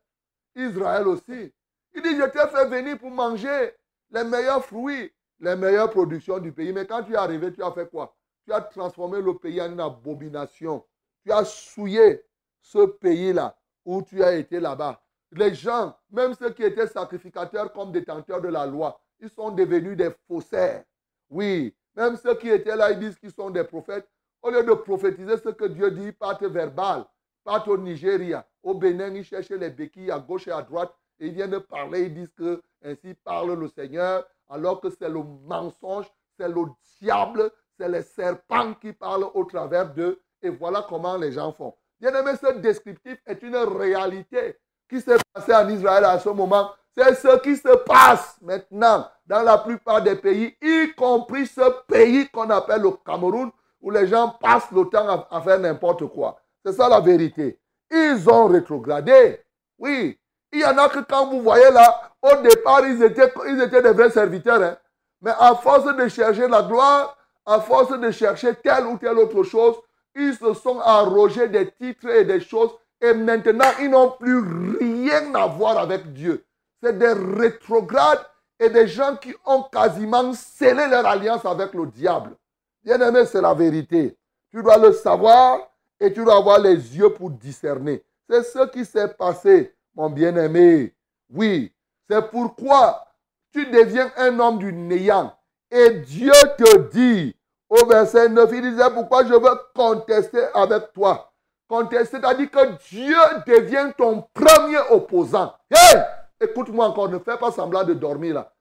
Israël 0.54 1.06
aussi. 1.06 1.52
Il 1.94 2.02
dit, 2.02 2.16
je 2.16 2.24
t'ai 2.24 2.48
fait 2.48 2.66
venir 2.66 2.98
pour 2.98 3.10
manger 3.10 3.72
les 4.12 4.24
meilleurs 4.24 4.64
fruits, 4.64 5.10
les 5.40 5.56
meilleures 5.56 5.90
productions 5.90 6.38
du 6.38 6.52
pays. 6.52 6.72
Mais 6.72 6.86
quand 6.86 7.02
tu 7.02 7.12
es 7.12 7.16
arrivé, 7.16 7.52
tu 7.52 7.62
as 7.62 7.72
fait 7.72 7.90
quoi? 7.90 8.14
Tu 8.44 8.52
as 8.52 8.60
transformé 8.60 9.20
le 9.20 9.36
pays 9.36 9.60
en 9.60 9.72
une 9.72 9.80
abomination. 9.80 10.84
Tu 11.24 11.32
as 11.32 11.44
souillé 11.44 12.22
ce 12.60 12.86
pays-là 12.86 13.56
où 13.84 14.02
tu 14.02 14.22
as 14.22 14.34
été 14.34 14.60
là-bas. 14.60 15.02
Les 15.32 15.54
gens, 15.54 15.96
même 16.10 16.34
ceux 16.34 16.50
qui 16.50 16.62
étaient 16.62 16.86
sacrificateurs 16.86 17.72
comme 17.72 17.90
détenteurs 17.90 18.40
de 18.40 18.48
la 18.48 18.66
loi, 18.66 19.00
ils 19.18 19.30
sont 19.30 19.50
devenus 19.50 19.96
des 19.96 20.10
faussaires. 20.28 20.84
Oui, 21.30 21.74
même 21.96 22.16
ceux 22.16 22.34
qui 22.34 22.50
étaient 22.50 22.76
là, 22.76 22.92
ils 22.92 22.98
disent 22.98 23.18
qu'ils 23.18 23.32
sont 23.32 23.50
des 23.50 23.64
prophètes. 23.64 24.06
Au 24.42 24.50
lieu 24.50 24.62
de 24.62 24.74
prophétiser 24.74 25.36
ce 25.38 25.48
que 25.48 25.64
Dieu 25.64 25.90
dit, 25.90 26.12
partent 26.12 26.44
verbal, 26.44 27.04
partent 27.44 27.68
au 27.68 27.78
Nigeria, 27.78 28.46
au 28.62 28.74
Bénin, 28.74 29.14
ils 29.14 29.24
cherchaient 29.24 29.56
les 29.56 29.70
béquilles 29.70 30.10
à 30.10 30.18
gauche 30.18 30.48
et 30.48 30.52
à 30.52 30.60
droite 30.62 30.92
ils 31.22 31.32
viennent 31.32 31.60
parler, 31.60 32.02
ils 32.02 32.14
disent 32.14 32.32
que 32.36 32.60
ainsi 32.84 33.14
parle 33.14 33.54
le 33.54 33.68
Seigneur, 33.68 34.24
alors 34.48 34.80
que 34.80 34.88
c'est 34.90 35.08
le 35.08 35.22
mensonge, 35.46 36.06
c'est 36.38 36.48
le 36.48 36.64
diable, 37.00 37.50
c'est 37.78 37.88
les 37.88 38.02
serpents 38.02 38.74
qui 38.74 38.92
parlent 38.92 39.28
au 39.34 39.44
travers 39.44 39.92
d'eux. 39.92 40.20
Et 40.42 40.50
voilà 40.50 40.84
comment 40.88 41.16
les 41.16 41.32
gens 41.32 41.52
font. 41.52 41.74
Bien 42.00 42.12
aimé, 42.14 42.32
ce 42.40 42.52
descriptif 42.58 43.18
est 43.26 43.42
une 43.42 43.56
réalité 43.56 44.58
qui 44.88 45.00
s'est 45.00 45.16
passée 45.32 45.54
en 45.54 45.68
Israël 45.68 46.04
à 46.04 46.18
ce 46.18 46.28
moment. 46.28 46.70
C'est 46.94 47.14
ce 47.14 47.38
qui 47.40 47.56
se 47.56 47.74
passe 47.84 48.36
maintenant 48.42 49.06
dans 49.24 49.42
la 49.42 49.58
plupart 49.58 50.02
des 50.02 50.16
pays, 50.16 50.56
y 50.60 50.92
compris 50.94 51.46
ce 51.46 51.82
pays 51.86 52.28
qu'on 52.28 52.50
appelle 52.50 52.82
le 52.82 52.90
Cameroun, 53.06 53.50
où 53.80 53.90
les 53.90 54.06
gens 54.06 54.36
passent 54.40 54.70
le 54.72 54.84
temps 54.84 55.26
à, 55.30 55.40
faire 55.40 55.58
n'importe 55.58 56.06
quoi. 56.08 56.38
C'est 56.64 56.72
ça 56.72 56.88
la 56.88 57.00
vérité. 57.00 57.58
Ils 57.90 58.28
ont 58.28 58.46
rétrogradé. 58.46 59.40
Oui. 59.78 60.18
Il 60.52 60.60
y 60.60 60.64
en 60.64 60.76
a 60.78 60.88
que 60.88 61.00
quand 61.00 61.26
vous 61.26 61.40
voyez 61.42 61.70
là, 61.70 62.12
au 62.22 62.36
départ, 62.42 62.86
ils 62.86 63.02
étaient, 63.02 63.32
ils 63.48 63.60
étaient 63.60 63.82
des 63.82 63.92
vrais 63.92 64.10
serviteurs. 64.10 64.62
Hein. 64.62 64.76
Mais 65.22 65.32
à 65.38 65.54
force 65.54 65.84
de 65.96 66.08
chercher 66.08 66.46
la 66.48 66.62
gloire, 66.62 67.16
à 67.46 67.60
force 67.60 67.98
de 67.98 68.10
chercher 68.10 68.54
telle 68.56 68.86
ou 68.86 68.98
telle 68.98 69.18
autre 69.18 69.42
chose, 69.42 69.76
ils 70.14 70.34
se 70.34 70.52
sont 70.54 70.78
arrogés 70.80 71.48
des 71.48 71.70
titres 71.70 72.08
et 72.08 72.24
des 72.24 72.40
choses. 72.40 72.70
Et 73.00 73.14
maintenant, 73.14 73.70
ils 73.80 73.90
n'ont 73.90 74.10
plus 74.10 74.76
rien 74.78 75.34
à 75.34 75.46
voir 75.46 75.78
avec 75.78 76.12
Dieu. 76.12 76.44
C'est 76.82 76.98
des 76.98 77.12
rétrogrades 77.12 78.24
et 78.60 78.68
des 78.68 78.86
gens 78.86 79.16
qui 79.16 79.34
ont 79.44 79.62
quasiment 79.62 80.32
scellé 80.34 80.86
leur 80.86 81.06
alliance 81.06 81.44
avec 81.44 81.72
le 81.74 81.86
diable. 81.86 82.36
Bien-aimé, 82.84 83.24
c'est 83.26 83.40
la 83.40 83.54
vérité. 83.54 84.16
Tu 84.50 84.62
dois 84.62 84.76
le 84.76 84.92
savoir 84.92 85.58
et 85.98 86.12
tu 86.12 86.24
dois 86.24 86.36
avoir 86.36 86.58
les 86.58 86.74
yeux 86.74 87.10
pour 87.10 87.30
discerner. 87.30 88.04
C'est 88.28 88.42
ce 88.42 88.66
qui 88.68 88.84
s'est 88.84 89.08
passé, 89.08 89.74
mon 89.94 90.10
bien-aimé. 90.10 90.94
Oui, 91.30 91.72
c'est 92.08 92.30
pourquoi 92.30 93.06
tu 93.52 93.66
deviens 93.66 94.10
un 94.16 94.38
homme 94.38 94.58
du 94.58 94.72
néant. 94.72 95.36
Et 95.70 95.90
Dieu 96.00 96.32
te 96.58 96.78
dit, 96.90 97.34
au 97.68 97.86
verset 97.86 98.28
9, 98.28 98.50
il 98.52 98.62
disait, 98.70 98.90
pourquoi 98.92 99.24
je 99.24 99.32
veux 99.32 99.58
contester 99.74 100.44
avec 100.54 100.92
toi? 100.92 101.32
Contester, 101.68 102.18
c'est-à-dire 102.18 102.50
que 102.50 102.88
Dieu 102.90 103.16
devient 103.46 103.92
ton 103.96 104.24
premier 104.34 104.80
opposant. 104.90 105.54
Hey, 105.70 106.02
écoute-moi 106.40 106.86
encore, 106.86 107.08
ne 107.08 107.18
fais 107.18 107.38
pas 107.38 107.50
semblant 107.50 107.84
de 107.84 107.94
dormir 107.94 108.34
là. 108.34 108.52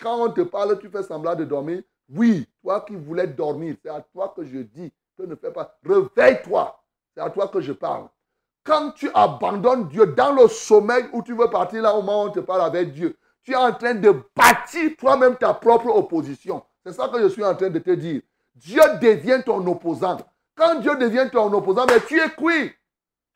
Quand 0.00 0.24
on 0.24 0.32
te 0.32 0.40
parle, 0.42 0.78
tu 0.78 0.88
fais 0.88 1.02
semblant 1.02 1.34
de 1.34 1.44
dormir. 1.44 1.82
Oui, 2.08 2.48
toi 2.62 2.80
qui 2.80 2.94
voulais 2.94 3.26
dormir, 3.26 3.76
c'est 3.82 3.90
à 3.90 4.00
toi 4.00 4.32
que 4.34 4.44
je 4.44 4.58
dis 4.58 4.92
que 5.16 5.24
ne 5.24 5.34
fais 5.34 5.50
pas. 5.50 5.76
Réveille-toi. 5.84 6.80
C'est 7.14 7.22
à 7.22 7.30
toi 7.30 7.48
que 7.48 7.60
je 7.60 7.72
parle. 7.72 8.08
Quand 8.66 8.90
tu 8.90 9.08
abandonnes 9.14 9.86
Dieu 9.86 10.06
dans 10.06 10.32
le 10.32 10.48
sommeil 10.48 11.06
où 11.12 11.22
tu 11.22 11.34
veux 11.34 11.48
partir 11.48 11.82
là 11.82 11.94
au 11.94 12.02
moment 12.02 12.24
où 12.24 12.26
on 12.26 12.30
te 12.30 12.40
parle 12.40 12.62
avec 12.62 12.92
Dieu, 12.92 13.16
tu 13.44 13.52
es 13.52 13.56
en 13.56 13.72
train 13.72 13.94
de 13.94 14.12
bâtir 14.34 14.90
toi-même 14.98 15.36
ta 15.36 15.54
propre 15.54 15.86
opposition. 15.86 16.64
C'est 16.84 16.92
ça 16.92 17.08
que 17.08 17.20
je 17.22 17.28
suis 17.28 17.44
en 17.44 17.54
train 17.54 17.70
de 17.70 17.78
te 17.78 17.92
dire. 17.92 18.22
Dieu 18.56 18.82
devient 19.00 19.40
ton 19.46 19.64
opposant. 19.68 20.16
Quand 20.56 20.80
Dieu 20.80 20.96
devient 20.96 21.28
ton 21.30 21.52
opposant, 21.52 21.86
mais 21.88 22.00
tu 22.00 22.18
es 22.18 22.28
cuit. 22.30 22.72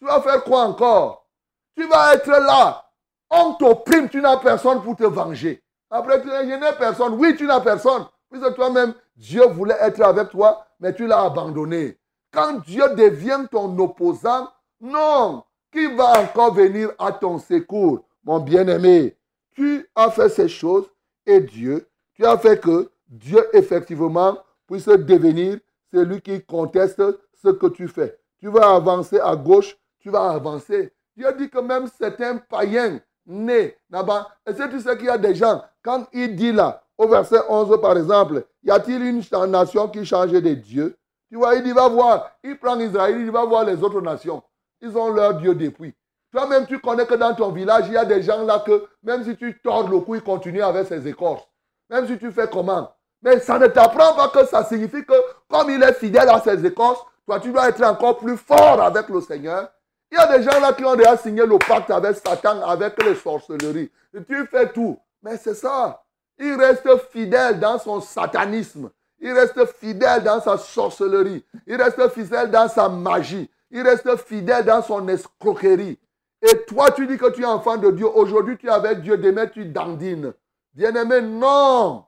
Tu 0.01 0.07
vas 0.07 0.21
faire 0.21 0.43
quoi 0.43 0.63
encore? 0.63 1.29
Tu 1.77 1.87
vas 1.87 2.15
être 2.15 2.31
là. 2.31 2.85
On 3.31 3.55
t'opprime, 3.55 4.09
tu 4.09 4.21
n'as 4.21 4.39
personne 4.39 4.83
pour 4.83 4.97
te 4.97 5.05
venger. 5.05 5.63
Après, 5.91 6.21
tu 6.21 6.27
n'as 6.27 6.73
personne. 6.73 7.15
Oui, 7.15 7.37
tu 7.37 7.47
n'as 7.47 7.61
personne. 7.61 8.05
Puisque 8.31 8.55
toi-même, 8.55 8.95
Dieu 9.15 9.47
voulait 9.47 9.77
être 9.81 10.03
avec 10.03 10.31
toi, 10.31 10.67
mais 10.81 10.93
tu 10.93 11.07
l'as 11.07 11.23
abandonné. 11.23 11.99
Quand 12.33 12.55
Dieu 12.65 12.89
devient 12.97 13.47
ton 13.51 13.79
opposant, 13.79 14.49
non, 14.81 15.45
qui 15.73 15.87
va 15.95 16.23
encore 16.23 16.55
venir 16.55 16.91
à 16.99 17.13
ton 17.13 17.39
secours, 17.39 18.05
mon 18.25 18.41
bien-aimé? 18.41 19.17
Tu 19.55 19.87
as 19.95 20.11
fait 20.11 20.29
ces 20.29 20.49
choses 20.49 20.91
et 21.27 21.41
Dieu, 21.41 21.89
tu 22.15 22.25
as 22.25 22.39
fait 22.39 22.61
que 22.61 22.91
Dieu, 23.09 23.45
effectivement, 23.53 24.39
puisse 24.67 24.87
devenir 24.87 25.59
celui 25.91 26.21
qui 26.21 26.43
conteste 26.43 27.03
ce 27.43 27.49
que 27.49 27.67
tu 27.67 27.89
fais. 27.89 28.19
Tu 28.39 28.49
vas 28.49 28.75
avancer 28.75 29.19
à 29.21 29.37
gauche, 29.37 29.77
tu 29.99 30.11
vas 30.11 30.31
avancer. 30.31 30.93
Dieu 31.17 31.27
dit 31.37 31.51
que 31.51 31.59
même 31.59 31.89
certains 31.99 32.39
païens 32.39 33.01
nés 33.27 33.77
là-bas, 33.91 34.29
est-ce 34.47 34.59
que 34.59 34.71
tu 34.71 34.81
sais 34.81 34.97
qu'il 34.97 35.07
y 35.07 35.11
a 35.11 35.19
des 35.19 35.35
gens, 35.35 35.63
quand 35.83 36.07
il 36.13 36.37
dit 36.37 36.53
là, 36.53 36.83
au 36.97 37.09
verset 37.09 37.41
11 37.49 37.81
par 37.81 37.99
exemple, 37.99 38.47
y 38.63 38.71
a-t-il 38.71 39.03
une 39.03 39.23
nation 39.49 39.89
qui 39.89 40.05
change 40.07 40.33
de 40.33 40.55
Dieu? 40.55 40.97
Tu 41.29 41.37
vois, 41.37 41.55
il 41.55 41.75
va 41.75 41.89
voir, 41.89 42.31
il 42.43 42.59
prend 42.59 42.79
Israël, 42.81 43.21
il 43.21 43.31
va 43.31 43.45
voir 43.45 43.65
les 43.65 43.83
autres 43.83 44.01
nations. 44.01 44.43
Ils 44.83 44.97
ont 44.97 45.11
leur 45.11 45.35
Dieu 45.35 45.55
depuis. 45.55 45.95
Toi-même, 46.33 46.67
tu 46.67 46.79
connais 46.79 47.07
que 47.07 47.15
dans 47.15 47.35
ton 47.35 47.51
village, 47.51 47.87
il 47.89 47.95
y 47.95 47.97
a 47.97 48.05
des 48.05 48.23
gens 48.23 48.45
là 48.45 48.63
que, 48.65 48.87
même 49.03 49.25
si 49.25 49.37
tu 49.37 49.61
tords 49.61 49.89
le 49.89 49.99
cou, 50.01 50.15
ils 50.15 50.23
continuent 50.23 50.63
avec 50.63 50.87
ses 50.87 51.07
écorces. 51.09 51.43
Même 51.89 52.07
si 52.07 52.19
tu 52.19 52.31
fais 52.31 52.49
comment 52.49 52.93
Mais 53.21 53.41
ça 53.41 53.59
ne 53.59 53.67
t'apprend 53.67 54.15
pas 54.15 54.29
que 54.29 54.47
ça 54.47 54.65
signifie 54.65 55.05
que, 55.05 55.15
comme 55.49 55.71
il 55.71 55.83
est 55.83 55.95
fidèle 55.95 56.29
à 56.29 56.41
ses 56.41 56.65
écorces, 56.65 57.05
toi, 57.27 57.41
tu 57.41 57.53
dois 57.53 57.69
être 57.69 57.83
encore 57.83 58.19
plus 58.19 58.37
fort 58.37 58.81
avec 58.81 59.09
le 59.09 59.21
Seigneur. 59.21 59.71
Il 60.11 60.17
y 60.17 60.19
a 60.19 60.39
des 60.39 60.43
gens 60.43 60.59
là 60.61 60.73
qui 60.73 60.85
ont 60.85 60.97
déjà 60.97 61.17
signé 61.17 61.45
le 61.47 61.59
pacte 61.59 61.91
avec 61.91 62.17
Satan, 62.17 62.63
avec 62.63 63.03
les 63.05 63.15
sorcelleries. 63.15 63.91
Tu 64.27 64.47
fais 64.47 64.73
tout. 64.73 64.99
Mais 65.23 65.37
c'est 65.37 65.55
ça. 65.55 66.03
Il 66.39 66.55
reste 66.55 66.89
fidèle 67.13 67.61
dans 67.61 67.79
son 67.79 68.01
satanisme. 68.01 68.91
Il 69.21 69.33
reste 69.33 69.65
fidèle 69.77 70.23
dans 70.23 70.41
sa 70.41 70.57
sorcellerie. 70.57 71.45
Il 71.67 71.81
reste 71.81 72.09
fidèle 72.09 72.51
dans 72.51 72.69
sa 72.69 72.89
magie. 72.89 73.51
Il 73.71 73.83
reste 73.83 74.17
fidèle 74.17 74.65
dans 74.65 74.83
son 74.83 75.07
escroquerie. 75.09 75.99
Et 76.43 76.65
toi, 76.67 76.91
tu 76.91 77.07
dis 77.07 77.19
que 77.19 77.31
tu 77.31 77.43
es 77.43 77.47
enfant 77.47 77.77
de 77.77 77.91
Dieu. 77.91 78.07
Aujourd'hui, 78.07 78.57
tu 78.57 78.67
es 78.67 78.71
avec 78.71 79.03
Dieu. 79.03 79.17
Demain, 79.17 79.47
tu 79.47 79.67
dandines. 79.67 80.33
Bien-aimé, 80.73 81.21
non. 81.21 82.05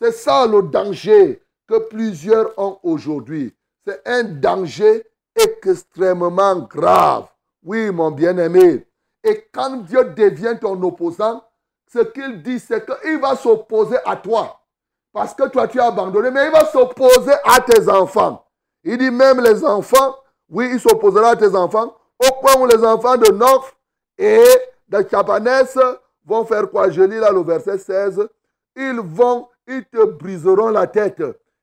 C'est 0.00 0.12
ça 0.12 0.46
le 0.46 0.62
danger 0.62 1.42
que 1.66 1.78
plusieurs 1.78 2.56
ont 2.58 2.78
aujourd'hui. 2.82 3.54
C'est 3.86 4.02
un 4.06 4.24
danger 4.24 5.04
extrêmement 5.34 6.56
grave. 6.56 7.28
Oui, 7.64 7.90
mon 7.90 8.10
bien-aimé. 8.10 8.86
Et 9.24 9.48
quand 9.52 9.76
Dieu 9.78 10.04
devient 10.04 10.56
ton 10.60 10.80
opposant, 10.82 11.42
ce 11.92 12.00
qu'il 12.00 12.42
dit, 12.42 12.58
c'est 12.58 12.84
qu'il 12.84 13.18
va 13.18 13.36
s'opposer 13.36 13.98
à 14.04 14.16
toi. 14.16 14.60
Parce 15.12 15.34
que 15.34 15.48
toi, 15.48 15.68
tu 15.68 15.78
as 15.78 15.86
abandonné, 15.86 16.30
mais 16.30 16.46
il 16.46 16.52
va 16.52 16.64
s'opposer 16.66 17.34
à 17.44 17.60
tes 17.60 17.88
enfants. 17.88 18.44
Il 18.82 18.98
dit 18.98 19.10
même 19.10 19.40
les 19.40 19.64
enfants 19.64 20.16
oui, 20.52 20.68
il 20.74 20.80
s'opposera 20.80 21.30
à 21.30 21.36
tes 21.36 21.54
enfants, 21.56 21.96
au 22.20 22.32
point 22.40 22.60
où 22.60 22.66
les 22.66 22.84
enfants 22.84 23.16
de 23.16 23.32
Nof 23.32 23.74
et 24.18 24.44
de 24.86 25.04
Chapanès 25.10 25.78
vont 26.26 26.44
faire 26.44 26.70
quoi? 26.70 26.90
Je 26.90 27.02
lis 27.02 27.18
là 27.18 27.32
le 27.32 27.42
verset 27.42 27.78
16. 27.78 28.28
Ils 28.76 29.00
vont, 29.00 29.48
ils 29.66 29.84
te 29.86 30.04
briseront 30.04 30.68
la 30.68 30.86
tête. 30.86 31.22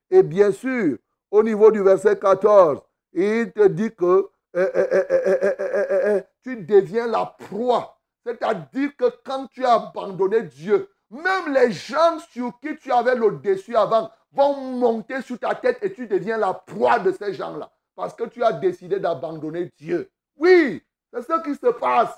Et 0.09 0.23
bien 0.23 0.51
sûr, 0.51 0.97
au 1.29 1.43
niveau 1.43 1.69
du 1.69 1.83
verset 1.83 2.17
14, 2.17 2.79
il 3.13 3.51
te 3.51 3.67
dit 3.67 3.93
que 3.93 4.27
eh, 4.55 4.65
eh, 4.73 6.17
eh, 6.17 6.21
tu 6.41 6.57
deviens 6.57 7.05
la 7.05 7.35
proie. 7.47 7.95
C'est-à-dire 8.25 8.89
que 8.97 9.05
quand 9.23 9.45
tu 9.51 9.63
as 9.63 9.75
abandonné 9.75 10.41
Dieu, 10.41 10.89
même 11.11 11.53
les 11.53 11.71
gens 11.71 12.17
sur 12.31 12.59
qui 12.59 12.75
tu 12.77 12.91
avais 12.91 13.15
le 13.15 13.31
dessus 13.37 13.75
avant 13.75 14.09
vont 14.33 14.55
monter 14.55 15.21
sur 15.21 15.37
ta 15.37 15.53
tête 15.53 15.77
et 15.83 15.93
tu 15.93 16.07
deviens 16.07 16.37
la 16.37 16.55
proie 16.55 16.97
de 16.97 17.11
ces 17.11 17.33
gens-là 17.33 17.69
parce 17.99 18.13
que 18.13 18.23
tu 18.29 18.41
as 18.41 18.53
décidé 18.53 18.97
d'abandonner 18.97 19.69
Dieu. 19.77 20.09
Oui, 20.37 20.81
c'est 21.11 21.21
ce 21.21 21.43
qui 21.43 21.53
se 21.53 21.69
passe. 21.69 22.17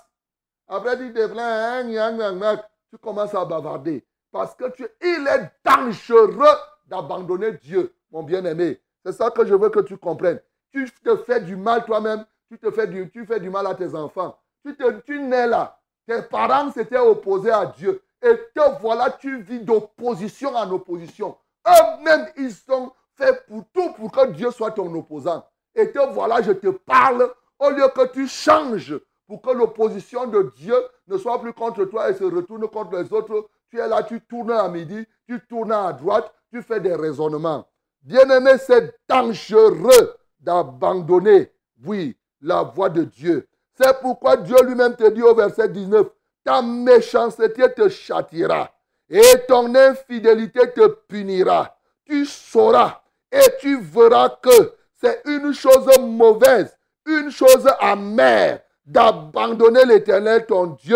Après, 0.68 0.96
tu 0.96 1.12
deviens, 1.12 2.62
tu 2.92 3.00
commences 3.00 3.34
à 3.34 3.44
bavarder. 3.46 4.06
Parce 4.32 4.54
que 4.54 4.70
tu, 4.70 4.86
il 5.02 5.28
est 5.28 5.52
dangereux 5.66 6.56
d'abandonner 6.86 7.54
Dieu, 7.54 7.96
mon 8.12 8.22
bien-aimé. 8.22 8.80
C'est 9.04 9.14
ça 9.14 9.32
que 9.32 9.44
je 9.44 9.56
veux 9.56 9.72
que 9.72 9.80
tu 9.80 9.98
comprennes. 9.98 10.40
Tu 10.72 10.88
te 11.04 11.18
fais 11.18 11.42
du 11.42 11.56
mal 11.56 11.84
toi-même, 11.84 12.26
tu 12.48 12.60
te 12.60 12.70
fais 12.70 12.86
du, 12.86 13.10
tu 13.10 13.26
fais 13.26 13.40
du 13.40 13.50
mal 13.50 13.66
à 13.66 13.74
tes 13.74 13.96
enfants. 13.96 14.38
Tu, 14.64 14.76
te, 14.76 15.00
tu 15.00 15.20
nais 15.20 15.48
là. 15.48 15.80
Tes 16.06 16.22
parents 16.22 16.72
s'étaient 16.72 17.00
opposés 17.00 17.50
à 17.50 17.66
Dieu. 17.66 18.04
Et 18.22 18.36
te 18.54 18.82
voilà, 18.82 19.10
tu 19.10 19.42
vis 19.42 19.62
d'opposition 19.62 20.54
en 20.56 20.70
opposition. 20.70 21.36
Eux-mêmes, 21.68 22.28
ils 22.38 22.54
sont 22.54 22.92
faits 23.16 23.48
pour 23.48 23.64
tout 23.74 23.94
pour 23.94 24.12
que 24.12 24.28
Dieu 24.28 24.52
soit 24.52 24.70
ton 24.70 24.94
opposant. 24.94 25.44
Et 25.76 25.92
te 25.92 26.00
voilà, 26.14 26.42
je 26.42 26.52
te 26.52 26.68
parle, 26.68 27.32
au 27.60 27.70
lieu 27.70 27.88
que 27.96 28.08
tu 28.12 28.28
changes 28.28 29.00
pour 29.28 29.42
que 29.42 29.52
l'opposition 29.52 30.28
de 30.28 30.52
Dieu 30.58 30.76
ne 31.08 31.18
soit 31.18 31.40
plus 31.40 31.54
contre 31.54 31.86
toi 31.86 32.10
et 32.10 32.14
se 32.14 32.24
retourne 32.24 32.68
contre 32.68 32.98
les 32.98 33.14
autres. 33.14 33.50
Tu 33.70 33.80
es 33.80 33.88
là, 33.88 34.04
tu 34.04 34.20
tournes 34.22 34.52
à 34.52 34.68
midi, 34.68 35.06
tu 35.26 35.40
tournes 35.48 35.72
à 35.72 35.94
droite, 35.94 36.34
tu 36.52 36.62
fais 36.62 36.82
des 36.82 36.96
raisonnements. 36.96 37.66
Bien-aimé, 38.02 38.58
c'est 38.58 38.94
dangereux 39.08 40.18
d'abandonner, 40.40 41.52
oui, 41.86 42.18
la 42.42 42.64
voix 42.64 42.90
de 42.90 43.04
Dieu. 43.04 43.48
C'est 43.74 44.00
pourquoi 44.02 44.38
Dieu 44.38 44.58
lui-même 44.64 44.96
te 44.96 45.10
dit 45.10 45.22
au 45.22 45.34
verset 45.34 45.70
19, 45.70 46.08
ta 46.44 46.62
méchanceté 46.62 47.72
te 47.74 47.88
châtira 47.88 48.72
et 49.10 49.46
ton 49.48 49.74
infidélité 49.76 50.72
te 50.74 50.88
punira. 50.88 51.78
Tu 52.06 52.26
sauras 52.26 53.02
et 53.32 53.58
tu 53.60 53.80
verras 53.80 54.30
que 54.42 54.74
c'est 55.02 55.22
une 55.26 55.54
chose 55.54 55.88
mauvaise, 56.00 56.78
une 57.06 57.32
chose 57.32 57.68
amère 57.80 58.62
d'abandonner 58.86 59.86
l'Éternel 59.86 60.46
ton 60.46 60.68
Dieu 60.68 60.96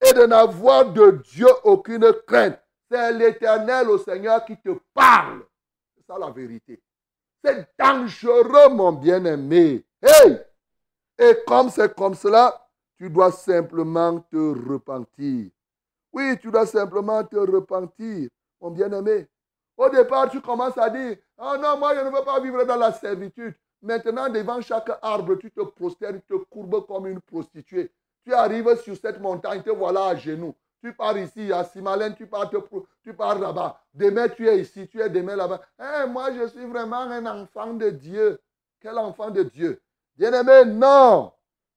et 0.00 0.12
de 0.14 0.26
n'avoir 0.26 0.86
de 0.92 1.22
Dieu 1.32 1.48
aucune 1.64 2.12
crainte. 2.26 2.58
C'est 2.90 3.12
l'éternel 3.12 3.88
au 3.88 3.98
Seigneur 3.98 4.44
qui 4.44 4.56
te 4.56 4.70
parle. 4.92 5.44
C'est 5.96 6.06
ça 6.06 6.18
la 6.18 6.30
vérité. 6.30 6.80
C'est 7.44 7.66
dangereux, 7.78 8.68
mon 8.70 8.92
bien-aimé. 8.92 9.84
Hey! 10.02 10.40
Et 11.18 11.38
comme 11.46 11.70
c'est 11.70 11.94
comme 11.94 12.14
cela, 12.14 12.68
tu 12.98 13.08
dois 13.08 13.32
simplement 13.32 14.20
te 14.20 14.70
repentir. 14.70 15.50
Oui, 16.12 16.38
tu 16.40 16.50
dois 16.50 16.66
simplement 16.66 17.22
te 17.24 17.36
repentir, 17.36 18.28
mon 18.60 18.70
bien-aimé. 18.70 19.26
Au 19.76 19.88
départ, 19.88 20.30
tu 20.30 20.40
commences 20.40 20.78
à 20.78 20.90
dire, 20.90 21.16
ah 21.38 21.56
non, 21.58 21.78
moi, 21.78 21.94
je 21.94 22.00
ne 22.00 22.10
veux 22.10 22.24
pas 22.24 22.40
vivre 22.40 22.64
dans 22.64 22.76
la 22.76 22.92
servitude. 22.92 23.54
Maintenant, 23.80 24.28
devant 24.28 24.60
chaque 24.60 24.90
arbre, 25.02 25.34
tu 25.36 25.50
te 25.50 25.60
prosternes, 25.60 26.20
tu 26.20 26.38
te 26.38 26.44
courbes 26.44 26.86
comme 26.86 27.06
une 27.06 27.20
prostituée. 27.20 27.90
Tu 28.24 28.32
arrives 28.32 28.76
sur 28.82 28.96
cette 28.96 29.20
montagne, 29.20 29.62
te 29.62 29.70
voilà 29.70 30.06
à 30.06 30.16
genoux. 30.16 30.54
Tu 30.80 30.92
pars 30.92 31.16
ici, 31.16 31.52
à 31.52 31.64
Simalène, 31.64 32.14
tu 32.14 32.26
pars, 32.26 32.50
pars 33.16 33.38
là-bas. 33.38 33.80
Demain, 33.94 34.28
tu 34.28 34.48
es 34.48 34.60
ici, 34.60 34.88
tu 34.88 35.00
es 35.00 35.08
demain 35.08 35.36
là-bas. 35.36 35.60
Eh, 35.80 36.08
moi, 36.08 36.32
je 36.32 36.46
suis 36.48 36.64
vraiment 36.64 37.00
un 37.00 37.24
enfant 37.26 37.72
de 37.72 37.90
Dieu. 37.90 38.40
Quel 38.80 38.98
enfant 38.98 39.30
de 39.30 39.44
Dieu? 39.44 39.80
Bien-aimé, 40.16 40.64
non. 40.66 41.32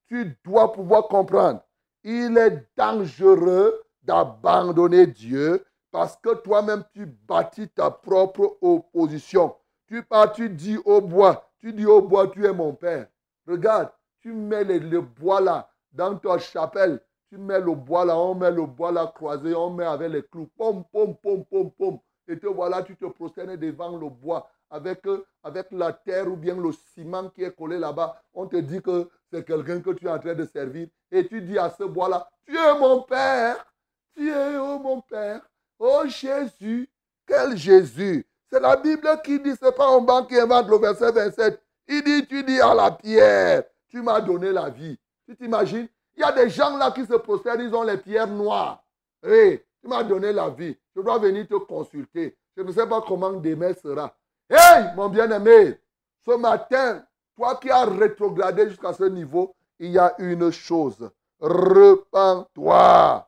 Tu 0.07 0.37
dois 0.43 0.71
pouvoir 0.71 1.07
comprendre. 1.07 1.61
Il 2.03 2.37
est 2.37 2.67
dangereux 2.75 3.83
d'abandonner 4.03 5.07
Dieu 5.07 5.63
parce 5.95 6.17
que 6.17 6.35
toi-même, 6.35 6.83
tu 6.91 7.05
bâtis 7.05 7.69
ta 7.69 7.89
propre 7.89 8.57
opposition. 8.59 9.55
Tu 9.87 10.03
pars, 10.03 10.33
tu 10.33 10.49
dis 10.49 10.77
au 10.83 10.99
bois, 10.99 11.49
tu 11.57 11.71
dis 11.71 11.85
au 11.85 12.01
bois, 12.01 12.27
tu 12.27 12.45
es 12.45 12.51
mon 12.51 12.73
père. 12.73 13.07
Regarde, 13.47 13.89
tu 14.19 14.33
mets 14.33 14.65
le 14.65 14.99
bois 14.99 15.39
là 15.39 15.69
dans 15.93 16.17
ta 16.17 16.37
chapelle 16.37 16.99
tu 17.29 17.37
mets 17.37 17.61
le 17.61 17.73
bois 17.73 18.03
là, 18.03 18.17
on 18.17 18.35
met 18.35 18.51
le 18.51 18.65
bois 18.65 18.91
là 18.91 19.09
croisé, 19.15 19.55
on 19.55 19.69
met 19.69 19.85
avec 19.85 20.11
les 20.11 20.23
clous. 20.23 20.49
Pom, 20.57 20.83
pom, 20.91 21.15
pom, 21.15 21.45
pom, 21.45 21.71
pom. 21.71 21.99
Et 22.27 22.37
te 22.37 22.47
voilà, 22.47 22.83
tu 22.83 22.97
te 22.97 23.05
prosternes 23.05 23.55
devant 23.55 23.97
le 23.97 24.09
bois 24.09 24.49
avec, 24.69 25.07
euh, 25.07 25.25
la 25.71 25.93
terre 25.93 26.27
ou 26.27 26.35
bien 26.35 26.55
le 26.55 26.71
ciment 26.93 27.29
qui 27.29 27.43
est 27.43 27.55
collé 27.55 27.79
là-bas. 27.79 28.21
On 28.33 28.47
te 28.47 28.57
dit 28.57 28.81
que 28.81 29.09
c'est 29.31 29.45
quelqu'un 29.45 29.79
que 29.79 29.91
tu 29.91 30.07
es 30.07 30.09
en 30.09 30.19
train 30.19 30.35
de 30.35 30.43
servir. 30.45 30.87
Et 31.09 31.25
tu 31.25 31.41
dis 31.41 31.57
à 31.57 31.69
ce 31.69 31.85
bois-là, 31.85 32.29
tu 32.45 32.57
es 32.57 32.79
mon 32.79 33.01
Père. 33.03 33.65
Tu 34.13 34.29
es, 34.29 34.57
oh 34.57 34.77
mon 34.79 34.99
Père. 35.01 35.41
Oh 35.79 36.03
Jésus. 36.07 36.89
Quel 37.27 37.57
Jésus. 37.57 38.25
C'est 38.49 38.59
la 38.59 38.75
Bible 38.77 39.07
qui 39.23 39.39
dit, 39.39 39.53
c'est 39.59 39.75
pas 39.75 39.89
un 39.89 39.99
banc 39.99 40.25
qui 40.25 40.39
invente 40.39 40.67
le 40.69 40.77
verset 40.77 41.11
27. 41.11 41.61
Il 41.87 42.03
dit, 42.03 42.27
tu 42.27 42.43
dis 42.43 42.59
à 42.61 42.73
la 42.73 42.91
pierre, 42.91 43.63
tu 43.89 44.01
m'as 44.01 44.21
donné 44.21 44.51
la 44.51 44.69
vie. 44.69 44.97
Tu 45.25 45.35
t'imagines? 45.35 45.87
Il 46.15 46.21
y 46.21 46.23
a 46.23 46.31
des 46.31 46.49
gens 46.49 46.77
là 46.77 46.91
qui 46.91 47.05
se 47.05 47.15
prosternent, 47.15 47.61
ils 47.61 47.75
ont 47.75 47.83
les 47.83 47.97
pierres 47.97 48.27
noires. 48.27 48.83
Hé, 49.23 49.65
tu 49.81 49.87
m'as 49.87 50.03
donné 50.03 50.31
la 50.31 50.49
vie. 50.49 50.77
Je 50.95 51.01
dois 51.01 51.17
venir 51.17 51.47
te 51.47 51.55
consulter. 51.55 52.37
Je 52.55 52.61
ne 52.63 52.71
sais 52.71 52.87
pas 52.87 53.01
comment 53.01 53.33
demain 53.33 53.73
sera. 53.73 54.15
Hé, 54.49 54.95
mon 54.95 55.09
bien-aimé, 55.09 55.77
ce 56.23 56.31
matin, 56.37 57.03
toi 57.35 57.55
qui 57.55 57.69
as 57.69 57.85
rétrogradé 57.85 58.69
jusqu'à 58.69 58.93
ce 58.93 59.03
niveau, 59.03 59.55
il 59.79 59.91
y 59.91 59.99
a 59.99 60.15
une 60.19 60.51
chose. 60.51 61.09
Repends-toi. 61.39 63.27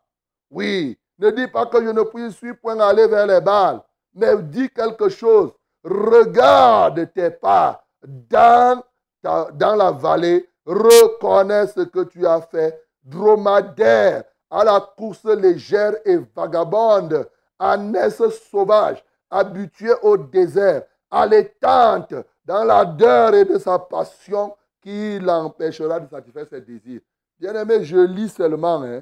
Oui, 0.49 0.97
ne 1.19 1.31
dis 1.31 1.47
pas 1.47 1.65
que 1.65 1.83
je 1.83 1.89
ne 1.89 2.03
puis 2.03 2.31
suis 2.31 2.53
point 2.53 2.79
aller 2.79 3.07
vers 3.07 3.27
les 3.27 3.41
balles, 3.41 3.81
mais 4.13 4.37
dis 4.43 4.69
quelque 4.69 5.09
chose. 5.09 5.51
Regarde 5.83 7.11
tes 7.13 7.31
pas 7.31 7.83
dans, 8.03 8.81
dans 9.23 9.75
la 9.75 9.91
vallée 9.91 10.49
reconnais 10.67 11.67
ce 11.67 11.81
que 11.81 12.03
tu 12.03 12.27
as 12.27 12.41
fait, 12.41 12.83
dromadaire, 13.03 14.23
à 14.49 14.63
la 14.63 14.79
course 14.79 15.25
légère 15.25 15.95
et 16.05 16.17
vagabonde, 16.35 17.27
ânesse 17.59 18.21
sauvage, 18.49 19.03
habitué 19.29 19.91
au 20.01 20.17
désert, 20.17 20.83
à 21.09 21.25
l'étente, 21.25 22.13
dans 22.45 22.63
l'ardeur 22.63 23.33
et 23.33 23.45
de 23.45 23.57
sa 23.57 23.79
passion 23.79 24.55
qui 24.81 25.19
l'empêchera 25.19 25.99
de 25.99 26.07
satisfaire 26.07 26.47
ses 26.49 26.61
désirs. 26.61 27.01
Bien-aimé, 27.39 27.83
je 27.83 27.97
lis 27.97 28.29
seulement, 28.29 28.81
hein. 28.83 29.01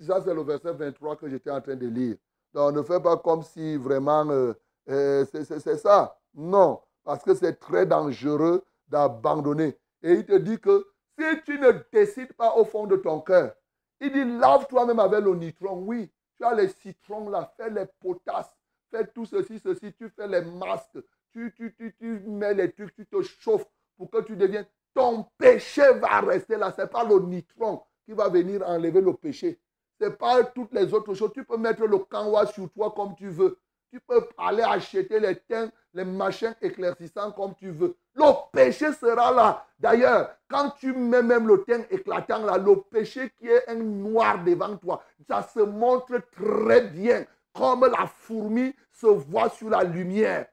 Ça 0.00 0.22
c'est 0.22 0.34
le 0.34 0.42
verset 0.42 0.72
23 0.72 1.16
que 1.16 1.28
j'étais 1.28 1.50
en 1.50 1.60
train 1.60 1.76
de 1.76 1.86
lire. 1.86 2.16
Donc 2.52 2.74
ne 2.74 2.82
fais 2.82 3.00
pas 3.00 3.16
comme 3.16 3.42
si 3.42 3.76
vraiment 3.76 4.28
euh, 4.30 4.54
euh, 4.88 5.24
c'est 5.32 5.76
ça. 5.76 6.18
Non, 6.34 6.80
parce 7.04 7.22
que 7.22 7.34
c'est 7.34 7.58
très 7.58 7.86
dangereux 7.86 8.64
d'abandonner. 8.88 9.76
Et 10.02 10.12
il 10.12 10.26
te 10.26 10.36
dit 10.36 10.58
que 10.58 10.86
si 11.18 11.42
tu 11.44 11.58
ne 11.58 11.72
décides 11.92 12.32
pas 12.34 12.54
au 12.56 12.64
fond 12.64 12.86
de 12.86 12.96
ton 12.96 13.20
cœur, 13.20 13.54
il 14.00 14.12
dit 14.12 14.24
lave-toi 14.24 14.86
même 14.86 14.98
avec 14.98 15.24
le 15.24 15.34
nitron. 15.34 15.82
Oui, 15.84 16.10
tu 16.36 16.44
as 16.44 16.54
les 16.54 16.68
citrons 16.68 17.28
là, 17.30 17.52
fais 17.56 17.70
les 17.70 17.86
potasses, 18.00 18.52
fais 18.90 19.06
tout 19.06 19.26
ceci, 19.26 19.58
ceci, 19.58 19.92
tu 19.94 20.08
fais 20.10 20.28
les 20.28 20.42
masques, 20.42 20.98
tu, 21.32 21.52
tu, 21.56 21.74
tu, 21.74 21.94
tu 21.98 22.20
mets 22.20 22.54
les 22.54 22.70
trucs, 22.72 22.94
tu 22.94 23.06
te 23.06 23.22
chauffes 23.22 23.66
pour 23.96 24.10
que 24.10 24.20
tu 24.22 24.36
deviennes. 24.36 24.66
Ton 24.92 25.26
péché 25.38 25.82
va 25.94 26.20
rester 26.20 26.56
là. 26.56 26.72
Ce 26.72 26.82
n'est 26.82 26.86
pas 26.86 27.04
le 27.04 27.18
nitron 27.20 27.82
qui 28.04 28.12
va 28.12 28.28
venir 28.28 28.62
enlever 28.66 29.00
le 29.00 29.12
péché. 29.14 29.58
Ce 30.00 30.06
n'est 30.06 30.12
pas 30.12 30.42
toutes 30.44 30.72
les 30.72 30.92
autres 30.92 31.14
choses. 31.14 31.32
Tu 31.32 31.44
peux 31.44 31.56
mettre 31.56 31.84
le 31.84 31.98
canwa 31.98 32.46
sur 32.46 32.70
toi 32.70 32.92
comme 32.94 33.14
tu 33.16 33.28
veux. 33.28 33.58
Tu 33.90 34.00
peux 34.00 34.26
aller 34.36 34.62
acheter 34.62 35.20
les 35.20 35.36
teints, 35.36 35.70
les 35.92 36.04
machins 36.04 36.54
éclaircissants 36.60 37.30
comme 37.30 37.54
tu 37.54 37.70
veux. 37.70 37.96
Le 38.16 38.24
péché 38.52 38.92
sera 38.92 39.30
là. 39.30 39.64
D'ailleurs, 39.78 40.34
quand 40.48 40.70
tu 40.70 40.92
mets 40.92 41.22
même 41.22 41.46
le 41.46 41.62
teint 41.62 41.84
éclatant 41.90 42.44
là, 42.44 42.58
le 42.58 42.76
péché 42.80 43.30
qui 43.38 43.46
est 43.46 43.68
un 43.68 43.76
noir 43.76 44.42
devant 44.42 44.76
toi, 44.76 45.02
ça 45.28 45.42
se 45.42 45.60
montre 45.60 46.20
très 46.34 46.82
bien 46.88 47.24
comme 47.52 47.86
la 47.86 48.06
fourmi 48.06 48.74
se 48.90 49.06
voit 49.06 49.48
sur 49.50 49.70
la 49.70 49.84
lumière. 49.84 50.46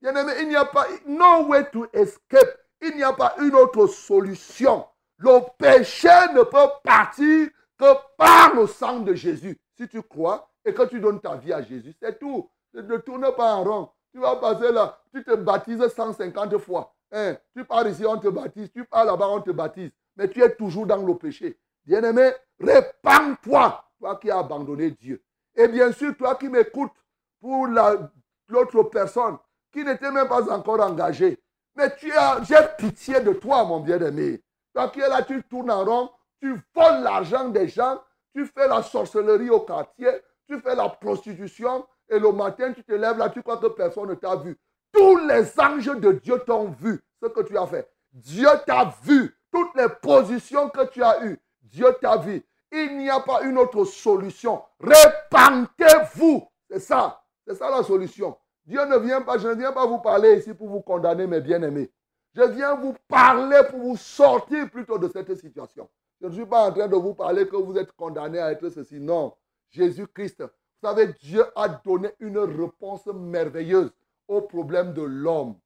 Il 0.00 0.48
n'y 0.48 0.56
a 0.56 0.64
pas 0.64 0.86
no 1.06 1.46
way 1.48 1.68
to 1.70 1.86
escape. 1.92 2.58
Il 2.80 2.96
n'y 2.96 3.02
a 3.02 3.12
pas 3.12 3.34
une 3.40 3.54
autre 3.54 3.86
solution. 3.88 4.86
Le 5.18 5.40
péché 5.58 6.08
ne 6.32 6.42
peut 6.42 6.70
partir 6.84 7.48
que 7.78 7.94
par 8.16 8.54
le 8.54 8.66
sang 8.66 9.00
de 9.00 9.14
Jésus. 9.14 9.58
Si 9.76 9.88
tu 9.88 10.02
crois 10.02 10.50
et 10.64 10.74
que 10.74 10.82
tu 10.82 11.00
donnes 11.00 11.20
ta 11.20 11.36
vie 11.36 11.52
à 11.52 11.62
Jésus, 11.62 11.94
c'est 12.00 12.18
tout. 12.18 12.50
Ne 12.74 12.96
tourne 12.98 13.32
pas 13.36 13.54
en 13.54 13.64
rond. 13.64 13.90
Tu 14.12 14.18
vas 14.18 14.36
passer 14.36 14.72
là, 14.72 14.98
tu 15.12 15.22
te 15.22 15.34
baptises 15.34 15.86
150 15.86 16.58
fois. 16.58 16.94
Hein, 17.12 17.36
tu 17.54 17.64
pars 17.64 17.86
ici, 17.88 18.04
on 18.04 18.18
te 18.18 18.28
baptise. 18.28 18.70
Tu 18.72 18.84
pars 18.84 19.04
là-bas, 19.04 19.28
on 19.28 19.40
te 19.40 19.50
baptise. 19.50 19.90
Mais 20.16 20.28
tu 20.28 20.42
es 20.42 20.54
toujours 20.54 20.86
dans 20.86 21.04
le 21.04 21.14
péché. 21.16 21.58
Bien-aimé, 21.84 22.32
répands-toi, 22.60 23.84
toi 23.98 24.16
qui 24.16 24.30
as 24.30 24.38
abandonné 24.38 24.90
Dieu. 24.90 25.22
Et 25.54 25.68
bien 25.68 25.92
sûr, 25.92 26.16
toi 26.16 26.34
qui 26.34 26.48
m'écoutes 26.48 26.92
pour 27.40 27.66
l'autre 27.66 28.82
personne 28.84 29.38
qui 29.72 29.84
n'était 29.84 30.10
même 30.10 30.28
pas 30.28 30.50
encore 30.52 30.80
engagée. 30.80 31.38
Mais 31.76 31.94
j'ai 32.00 32.56
pitié 32.76 33.20
de 33.20 33.32
toi, 33.34 33.64
mon 33.64 33.80
bien-aimé. 33.80 34.42
Toi 34.74 34.88
qui 34.88 35.00
es 35.00 35.08
là, 35.08 35.22
tu 35.22 35.42
tournes 35.44 35.70
en 35.70 35.84
rond, 35.84 36.10
tu 36.40 36.54
voles 36.74 37.02
l'argent 37.02 37.48
des 37.48 37.68
gens, 37.68 38.00
tu 38.34 38.46
fais 38.46 38.68
la 38.68 38.82
sorcellerie 38.82 39.50
au 39.50 39.60
quartier, 39.60 40.10
tu 40.46 40.58
fais 40.60 40.74
la 40.74 40.88
prostitution, 40.88 41.86
et 42.08 42.18
le 42.18 42.32
matin, 42.32 42.72
tu 42.72 42.82
te 42.82 42.92
lèves 42.92 43.18
là, 43.18 43.28
tu 43.28 43.42
crois 43.42 43.58
que 43.58 43.66
personne 43.66 44.08
ne 44.08 44.14
t'a 44.14 44.36
vu. 44.36 44.56
Tous 44.92 45.18
les 45.18 45.58
anges 45.60 45.86
de 45.86 46.12
Dieu 46.12 46.38
t'ont 46.46 46.68
vu 46.68 47.00
ce 47.22 47.28
que 47.28 47.42
tu 47.42 47.56
as 47.58 47.66
fait. 47.66 47.88
Dieu 48.12 48.48
t'a 48.66 48.94
vu. 49.02 49.34
Toutes 49.50 49.74
les 49.76 49.88
positions 49.88 50.68
que 50.68 50.86
tu 50.86 51.02
as 51.02 51.24
eues, 51.24 51.38
Dieu 51.62 51.86
t'a 52.00 52.16
vu. 52.16 52.44
Il 52.70 52.98
n'y 52.98 53.08
a 53.08 53.20
pas 53.20 53.42
une 53.42 53.58
autre 53.58 53.84
solution. 53.84 54.62
Répentez-vous. 54.80 56.46
C'est 56.70 56.80
ça. 56.80 57.22
C'est 57.46 57.54
ça 57.54 57.70
la 57.70 57.82
solution. 57.82 58.36
Dieu 58.66 58.84
ne 58.84 58.98
vient 58.98 59.22
pas, 59.22 59.38
je 59.38 59.48
ne 59.48 59.54
viens 59.54 59.72
pas 59.72 59.86
vous 59.86 59.98
parler 59.98 60.36
ici 60.38 60.52
pour 60.52 60.68
vous 60.68 60.82
condamner, 60.82 61.26
mes 61.26 61.40
bien-aimés. 61.40 61.90
Je 62.34 62.42
viens 62.42 62.74
vous 62.74 62.94
parler 63.08 63.60
pour 63.70 63.80
vous 63.80 63.96
sortir 63.96 64.70
plutôt 64.70 64.98
de 64.98 65.08
cette 65.08 65.34
situation. 65.34 65.88
Je 66.20 66.26
ne 66.26 66.32
suis 66.32 66.46
pas 66.46 66.68
en 66.68 66.72
train 66.72 66.88
de 66.88 66.96
vous 66.96 67.14
parler 67.14 67.46
que 67.46 67.56
vous 67.56 67.76
êtes 67.76 67.92
condamné 67.92 68.38
à 68.38 68.52
être 68.52 68.68
ceci. 68.70 68.98
Non. 69.00 69.34
Jésus-Christ 69.70 70.42
vous 70.80 70.88
savez, 70.88 71.12
Dieu 71.20 71.44
a 71.56 71.68
donné 71.68 72.10
une 72.20 72.38
réponse 72.38 73.06
merveilleuse 73.06 73.90
au 74.28 74.42
problème 74.42 74.92
de 74.94 75.02
l'homme. 75.02 75.56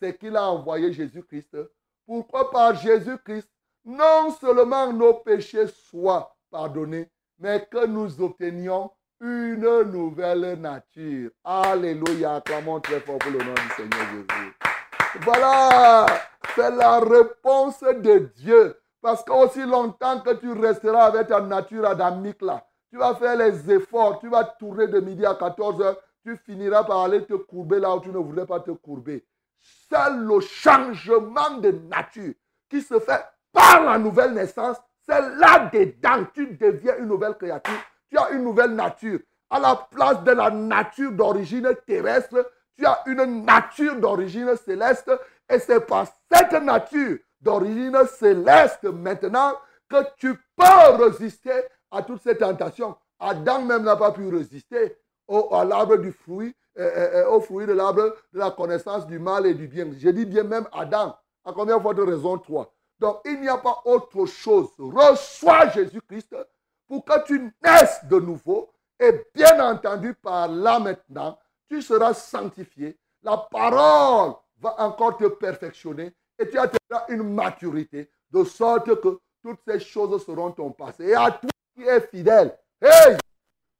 C'est 0.00 0.18
qu'il 0.18 0.36
a 0.36 0.50
envoyé 0.50 0.92
Jésus-Christ. 0.92 1.56
Pourquoi 2.04 2.50
par 2.50 2.74
Jésus-Christ, 2.74 3.48
non 3.84 4.32
seulement 4.32 4.92
nos 4.92 5.14
péchés 5.14 5.68
soient 5.68 6.36
pardonnés, 6.50 7.08
mais 7.38 7.64
que 7.70 7.86
nous 7.86 8.20
obtenions 8.20 8.90
une 9.20 9.82
nouvelle 9.82 10.60
nature. 10.60 11.30
Alléluia. 11.44 12.36
Acclamons 12.36 12.80
très 12.80 13.00
fort 13.00 13.18
pour 13.18 13.30
le 13.30 13.38
nom 13.38 13.54
du 13.54 13.68
Seigneur 13.76 14.06
Jésus. 14.10 14.56
Voilà, 15.22 16.06
c'est 16.56 16.74
la 16.74 16.98
réponse 16.98 17.80
de 17.80 18.30
Dieu. 18.34 18.76
Parce 19.06 19.22
qu'aussi 19.22 19.62
longtemps 19.62 20.18
que 20.18 20.34
tu 20.34 20.50
resteras 20.50 21.04
avec 21.04 21.28
ta 21.28 21.40
nature 21.40 21.86
adamique 21.86 22.42
là, 22.42 22.66
tu 22.90 22.98
vas 22.98 23.14
faire 23.14 23.36
les 23.36 23.70
efforts, 23.70 24.18
tu 24.18 24.28
vas 24.28 24.42
tourner 24.42 24.88
de 24.88 24.98
midi 24.98 25.24
à 25.24 25.36
14 25.36 25.80
heures, 25.80 25.96
tu 26.24 26.36
finiras 26.38 26.82
par 26.82 27.02
aller 27.02 27.24
te 27.24 27.34
courber 27.34 27.78
là 27.78 27.94
où 27.94 28.00
tu 28.00 28.08
ne 28.08 28.18
voulais 28.18 28.46
pas 28.46 28.58
te 28.58 28.72
courber. 28.72 29.24
C'est 29.60 30.10
le 30.10 30.40
changement 30.40 31.58
de 31.58 31.70
nature 31.70 32.34
qui 32.68 32.82
se 32.82 32.98
fait 32.98 33.24
par 33.52 33.84
la 33.84 33.96
nouvelle 33.96 34.32
naissance. 34.34 34.76
C'est 35.08 35.20
là-dedans, 35.20 36.26
tu 36.34 36.56
deviens 36.56 36.96
une 36.98 37.06
nouvelle 37.06 37.34
créature. 37.34 37.78
tu 38.10 38.18
as 38.18 38.30
une 38.30 38.42
nouvelle 38.42 38.72
nature. 38.72 39.20
À 39.48 39.60
la 39.60 39.76
place 39.88 40.24
de 40.24 40.32
la 40.32 40.50
nature 40.50 41.12
d'origine 41.12 41.72
terrestre, 41.86 42.44
tu 42.76 42.84
as 42.84 43.04
une 43.06 43.44
nature 43.44 44.00
d'origine 44.00 44.56
céleste. 44.56 45.12
Et 45.48 45.60
c'est 45.60 45.86
par 45.86 46.08
cette 46.28 46.60
nature 46.60 47.18
d'origine 47.40 47.96
céleste 48.18 48.84
maintenant 48.84 49.52
que 49.88 49.96
tu 50.16 50.34
peux 50.56 51.04
résister 51.04 51.62
à 51.90 52.02
toutes 52.02 52.22
ces 52.22 52.36
tentations. 52.36 52.96
Adam 53.18 53.62
même 53.62 53.84
n'a 53.84 53.96
pas 53.96 54.12
pu 54.12 54.28
résister 54.28 54.96
au, 55.28 55.54
à 55.54 55.96
du 55.96 56.12
fruit, 56.12 56.54
euh, 56.78 56.82
euh, 56.82 57.24
euh, 57.24 57.30
au 57.30 57.40
fruit 57.40 57.66
de 57.66 57.72
l'arbre 57.72 58.14
de 58.32 58.38
la 58.38 58.50
connaissance 58.50 59.06
du 59.06 59.18
mal 59.18 59.46
et 59.46 59.54
du 59.54 59.66
bien. 59.66 59.86
Je 59.96 60.08
dis 60.10 60.26
bien 60.26 60.44
même 60.44 60.66
Adam. 60.72 61.16
À 61.44 61.52
combien 61.52 61.80
fois 61.80 61.94
de 61.94 62.02
raison 62.02 62.38
Trois. 62.38 62.72
Donc 62.98 63.20
il 63.24 63.40
n'y 63.40 63.48
a 63.48 63.58
pas 63.58 63.82
autre 63.84 64.26
chose. 64.26 64.68
Reçois 64.78 65.68
Jésus-Christ 65.68 66.34
pour 66.88 67.04
que 67.04 67.24
tu 67.24 67.52
naisses 67.64 68.04
de 68.04 68.18
nouveau. 68.18 68.72
Et 68.98 69.26
bien 69.34 69.60
entendu, 69.72 70.14
par 70.14 70.48
là 70.48 70.78
maintenant, 70.78 71.38
tu 71.68 71.82
seras 71.82 72.14
sanctifié. 72.14 72.98
La 73.22 73.36
parole 73.36 74.34
va 74.58 74.74
encore 74.78 75.16
te 75.16 75.26
perfectionner 75.26 76.14
et 76.38 76.48
tu 76.48 76.58
atteindras 76.58 77.06
une 77.08 77.22
maturité 77.34 78.10
de 78.30 78.44
sorte 78.44 79.00
que 79.00 79.18
toutes 79.42 79.60
ces 79.66 79.80
choses 79.80 80.24
seront 80.24 80.50
ton 80.50 80.70
passé. 80.70 81.06
Et 81.06 81.14
à 81.14 81.30
toi 81.30 81.50
qui 81.74 81.82
es 81.82 82.00
fidèle, 82.00 82.56
hey, 82.80 83.16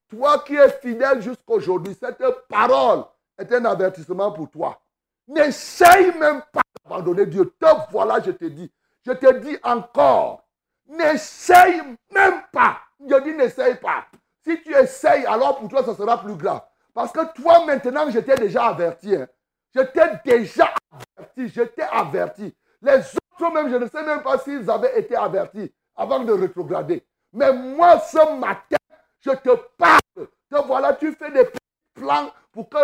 toi 0.08 0.38
qui 0.40 0.54
es 0.54 0.70
fidèle 0.70 1.20
jusqu'aujourd'hui, 1.20 1.96
cette 1.98 2.22
parole 2.48 3.04
est 3.38 3.52
un 3.52 3.64
avertissement 3.64 4.32
pour 4.32 4.50
toi. 4.50 4.80
N'essaye 5.28 6.16
même 6.18 6.42
pas 6.52 6.62
d'abandonner 6.84 7.26
Dieu. 7.26 7.52
Te 7.58 7.66
voilà, 7.90 8.20
je 8.22 8.30
te 8.30 8.44
dis. 8.44 8.70
Je 9.04 9.12
te 9.12 9.38
dis 9.38 9.56
encore, 9.62 10.46
n'essaye 10.86 11.80
même 12.12 12.42
pas. 12.52 12.78
Je 13.00 13.22
dis 13.22 13.34
n'essaye 13.34 13.76
pas. 13.76 14.06
Si 14.44 14.62
tu 14.62 14.74
essayes, 14.74 15.26
alors 15.26 15.58
pour 15.58 15.68
toi, 15.68 15.84
ça 15.84 15.94
sera 15.94 16.20
plus 16.22 16.36
grave. 16.36 16.62
Parce 16.94 17.12
que 17.12 17.32
toi, 17.34 17.64
maintenant, 17.66 18.08
je 18.10 18.20
t'ai 18.20 18.36
déjà 18.36 18.66
averti. 18.66 19.14
Hein. 19.14 19.26
Je 19.74 19.80
t'ai 19.80 20.20
déjà 20.24 20.72
averti. 21.16 21.48
Je 21.48 21.62
t'ai 21.62 21.82
averti. 21.82 22.54
Les 22.82 22.98
autres 22.98 23.52
même, 23.52 23.70
je 23.70 23.76
ne 23.76 23.88
sais 23.88 24.02
même 24.02 24.22
pas 24.22 24.38
s'ils 24.38 24.70
avaient 24.70 24.98
été 24.98 25.16
avertis 25.16 25.72
avant 25.94 26.20
de 26.20 26.32
rétrograder. 26.32 27.04
Mais 27.32 27.52
moi, 27.52 28.00
ce 28.00 28.38
matin, 28.38 28.76
je 29.20 29.30
te 29.30 29.54
parle. 29.76 30.00
Te 30.48 30.64
voilà, 30.66 30.94
tu 30.94 31.12
fais 31.12 31.30
des 31.30 31.48
plans 31.94 32.30
pour 32.52 32.68
que 32.68 32.78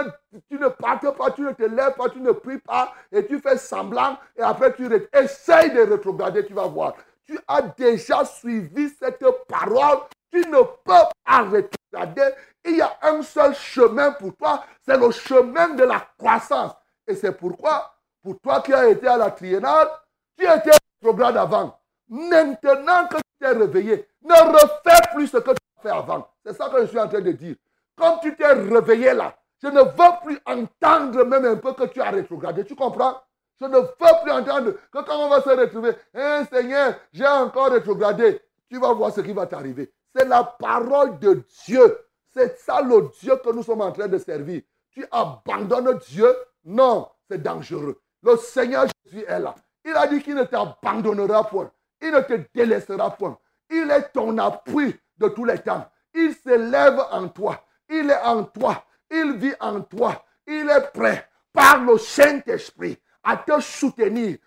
tu 0.50 0.58
ne 0.58 0.68
partes 0.68 1.16
pas, 1.16 1.30
tu 1.30 1.42
ne 1.42 1.52
te 1.52 1.62
lèves 1.62 1.94
pas, 1.94 2.08
tu 2.10 2.20
ne 2.20 2.32
pries 2.32 2.58
pas, 2.58 2.92
et 3.10 3.26
tu 3.26 3.40
fais 3.40 3.56
semblant, 3.56 4.18
et 4.36 4.42
après 4.42 4.74
tu 4.74 4.86
essayes 5.14 5.72
de 5.72 5.80
rétrograder, 5.82 6.44
tu 6.44 6.52
vas 6.52 6.66
voir. 6.66 6.94
Tu 7.24 7.38
as 7.48 7.62
déjà 7.62 8.24
suivi 8.24 8.90
cette 8.90 9.24
parole, 9.48 10.00
tu 10.30 10.40
ne 10.40 10.58
peux 10.58 11.08
pas 11.24 11.42
rétrograder. 11.42 12.34
Il 12.64 12.76
y 12.76 12.82
a 12.82 12.98
un 13.02 13.22
seul 13.22 13.54
chemin 13.54 14.12
pour 14.12 14.36
toi, 14.36 14.64
c'est 14.82 14.98
le 14.98 15.10
chemin 15.10 15.70
de 15.70 15.84
la 15.84 16.06
croissance. 16.18 16.72
Et 17.06 17.14
c'est 17.14 17.32
pourquoi, 17.32 17.94
pour 18.22 18.38
toi 18.40 18.60
qui 18.60 18.72
as 18.72 18.88
été 18.88 19.06
à 19.06 19.16
la 19.16 19.30
triennale, 19.30 19.88
tu 20.36 20.44
étais 20.44 20.70
rétrograde 21.00 21.36
avant. 21.36 21.78
Maintenant 22.08 23.08
que 23.08 23.16
tu 23.16 23.22
t'es 23.40 23.48
réveillé, 23.48 24.06
ne 24.22 24.34
refais 24.34 25.14
plus 25.14 25.26
ce 25.26 25.38
que 25.38 25.50
tu 25.50 25.56
as 25.78 25.82
fait 25.82 25.90
avant. 25.90 26.28
C'est 26.44 26.56
ça 26.56 26.68
que 26.68 26.80
je 26.82 26.86
suis 26.86 26.98
en 26.98 27.08
train 27.08 27.20
de 27.20 27.32
dire. 27.32 27.56
Comme 27.96 28.20
tu 28.20 28.34
t'es 28.36 28.52
réveillé 28.52 29.12
là, 29.12 29.36
je 29.62 29.68
ne 29.68 29.80
veux 29.80 30.24
plus 30.24 30.38
entendre 30.46 31.24
même 31.24 31.44
un 31.44 31.56
peu 31.56 31.72
que 31.72 31.84
tu 31.84 32.00
as 32.00 32.10
rétrogradé. 32.10 32.64
Tu 32.64 32.74
comprends? 32.74 33.20
Je 33.60 33.66
ne 33.66 33.76
veux 33.76 33.88
plus 34.22 34.32
entendre 34.32 34.72
que 34.90 34.98
quand 35.04 35.16
on 35.18 35.28
va 35.28 35.40
se 35.40 35.50
retrouver, 35.50 35.92
hein, 36.14 36.44
Seigneur, 36.50 36.94
j'ai 37.12 37.26
encore 37.26 37.70
rétrogradé. 37.70 38.40
Tu 38.68 38.78
vas 38.78 38.92
voir 38.92 39.12
ce 39.12 39.20
qui 39.20 39.32
va 39.32 39.46
t'arriver. 39.46 39.92
C'est 40.14 40.26
la 40.26 40.42
parole 40.42 41.18
de 41.18 41.44
Dieu. 41.64 41.98
C'est 42.34 42.58
ça 42.58 42.80
le 42.80 43.08
Dieu 43.20 43.36
que 43.36 43.50
nous 43.50 43.62
sommes 43.62 43.82
en 43.82 43.92
train 43.92 44.08
de 44.08 44.18
servir. 44.18 44.62
Tu 44.90 45.06
abandonnes 45.10 45.98
Dieu? 46.08 46.34
Non, 46.64 47.08
c'est 47.30 47.42
dangereux. 47.42 48.00
Le 48.22 48.36
Seigneur 48.36 48.86
Jésus 49.04 49.24
est 49.26 49.40
là. 49.40 49.54
Il 49.84 49.94
a 49.94 50.06
dit 50.06 50.22
qu'il 50.22 50.34
ne 50.34 50.44
t'abandonnera 50.44 51.44
point. 51.48 51.70
Il 52.00 52.12
ne 52.12 52.20
te 52.20 52.34
délaissera 52.54 53.10
point. 53.10 53.38
Il 53.70 53.90
est 53.90 54.12
ton 54.12 54.36
appui 54.38 54.98
de 55.18 55.28
tous 55.28 55.44
les 55.44 55.58
temps. 55.58 55.88
Il 56.14 56.34
s'élève 56.34 57.00
en 57.10 57.28
toi. 57.28 57.64
Il 57.88 58.10
est 58.10 58.22
en 58.22 58.44
toi. 58.44 58.84
Il 59.10 59.34
vit 59.36 59.54
en 59.60 59.80
toi. 59.80 60.24
Il 60.46 60.68
est 60.68 60.92
prêt 60.92 61.28
par 61.52 61.82
le 61.82 61.98
Saint-Esprit 61.98 62.98
à 63.22 63.36
te 63.36 63.60
soutenir. 63.60 64.38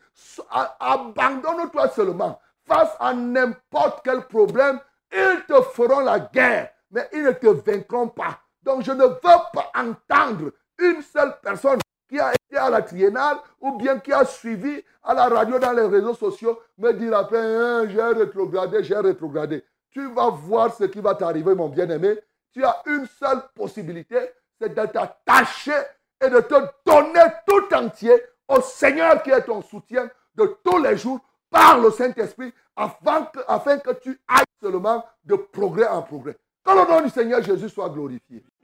Abandonne-toi 0.80 1.90
seulement 1.90 2.40
face 2.66 2.96
à 3.00 3.14
n'importe 3.14 4.02
quel 4.04 4.26
problème. 4.28 4.80
Ils 5.12 5.44
te 5.48 5.62
feront 5.62 6.00
la 6.00 6.20
guerre, 6.20 6.72
mais 6.92 7.08
ils 7.14 7.24
ne 7.24 7.32
te 7.32 7.48
vaincront 7.48 8.10
pas. 8.10 8.40
Donc 8.64 8.84
je 8.84 8.92
ne 8.92 9.04
veux 9.04 9.20
pas 9.20 9.52
entendre 9.76 10.52
une 10.80 11.02
seule 11.02 11.38
personne 11.42 11.80
qui 12.10 12.20
a 12.20 12.34
à 12.58 12.70
la 12.70 12.82
triennale 12.82 13.38
ou 13.62 13.78
bien 13.78 14.00
qui 14.00 14.12
a 14.14 14.26
suivi 14.26 14.84
à 15.04 15.14
la 15.14 15.28
radio 15.28 15.60
dans 15.60 15.74
les 15.74 15.86
réseaux 15.86 16.16
sociaux 16.16 16.60
me 16.78 16.92
dire 16.94 17.16
après, 17.16 17.40
hein, 17.40 17.88
j'ai 17.90 18.02
rétrogradé, 18.02 18.84
j'ai 18.84 18.98
rétrogradé. 18.98 19.64
Tu 19.92 20.08
vas 20.14 20.30
voir 20.30 20.74
ce 20.74 20.86
qui 20.86 21.00
va 21.00 21.16
t'arriver, 21.16 21.56
mon 21.56 21.70
bien-aimé. 21.70 22.20
Tu 22.52 22.64
as 22.64 22.82
une 22.86 23.06
seule 23.06 23.42
possibilité, 23.54 24.18
c'est 24.60 24.70
de 24.70 24.86
t'attacher 24.86 25.72
et 26.22 26.30
de 26.30 26.40
te 26.40 26.56
donner 26.86 27.32
tout 27.48 27.74
entier 27.74 28.14
au 28.48 28.62
Seigneur 28.62 29.22
qui 29.24 29.32
est 29.32 29.44
ton 29.44 29.62
soutien 29.62 30.10
de 30.36 30.58
tous 30.64 30.78
les 30.78 30.98
jours 30.98 31.20
par 31.50 31.80
le 31.80 31.92
Saint-Esprit 31.92 32.54
afin 32.76 33.30
afin 33.48 33.78
que 33.80 33.92
tu 33.92 34.20
ailles 34.28 34.44
seulement 34.62 35.06
de 35.24 35.36
progrès 35.36 35.88
en 35.88 36.02
progrès. 36.02 36.38
Que 36.64 36.72
le 36.72 36.88
nom 36.90 37.02
du 37.02 37.10
Seigneur 37.10 37.42
Jésus 37.42 37.70
soit 37.70 37.90
glorifié. 37.90 38.44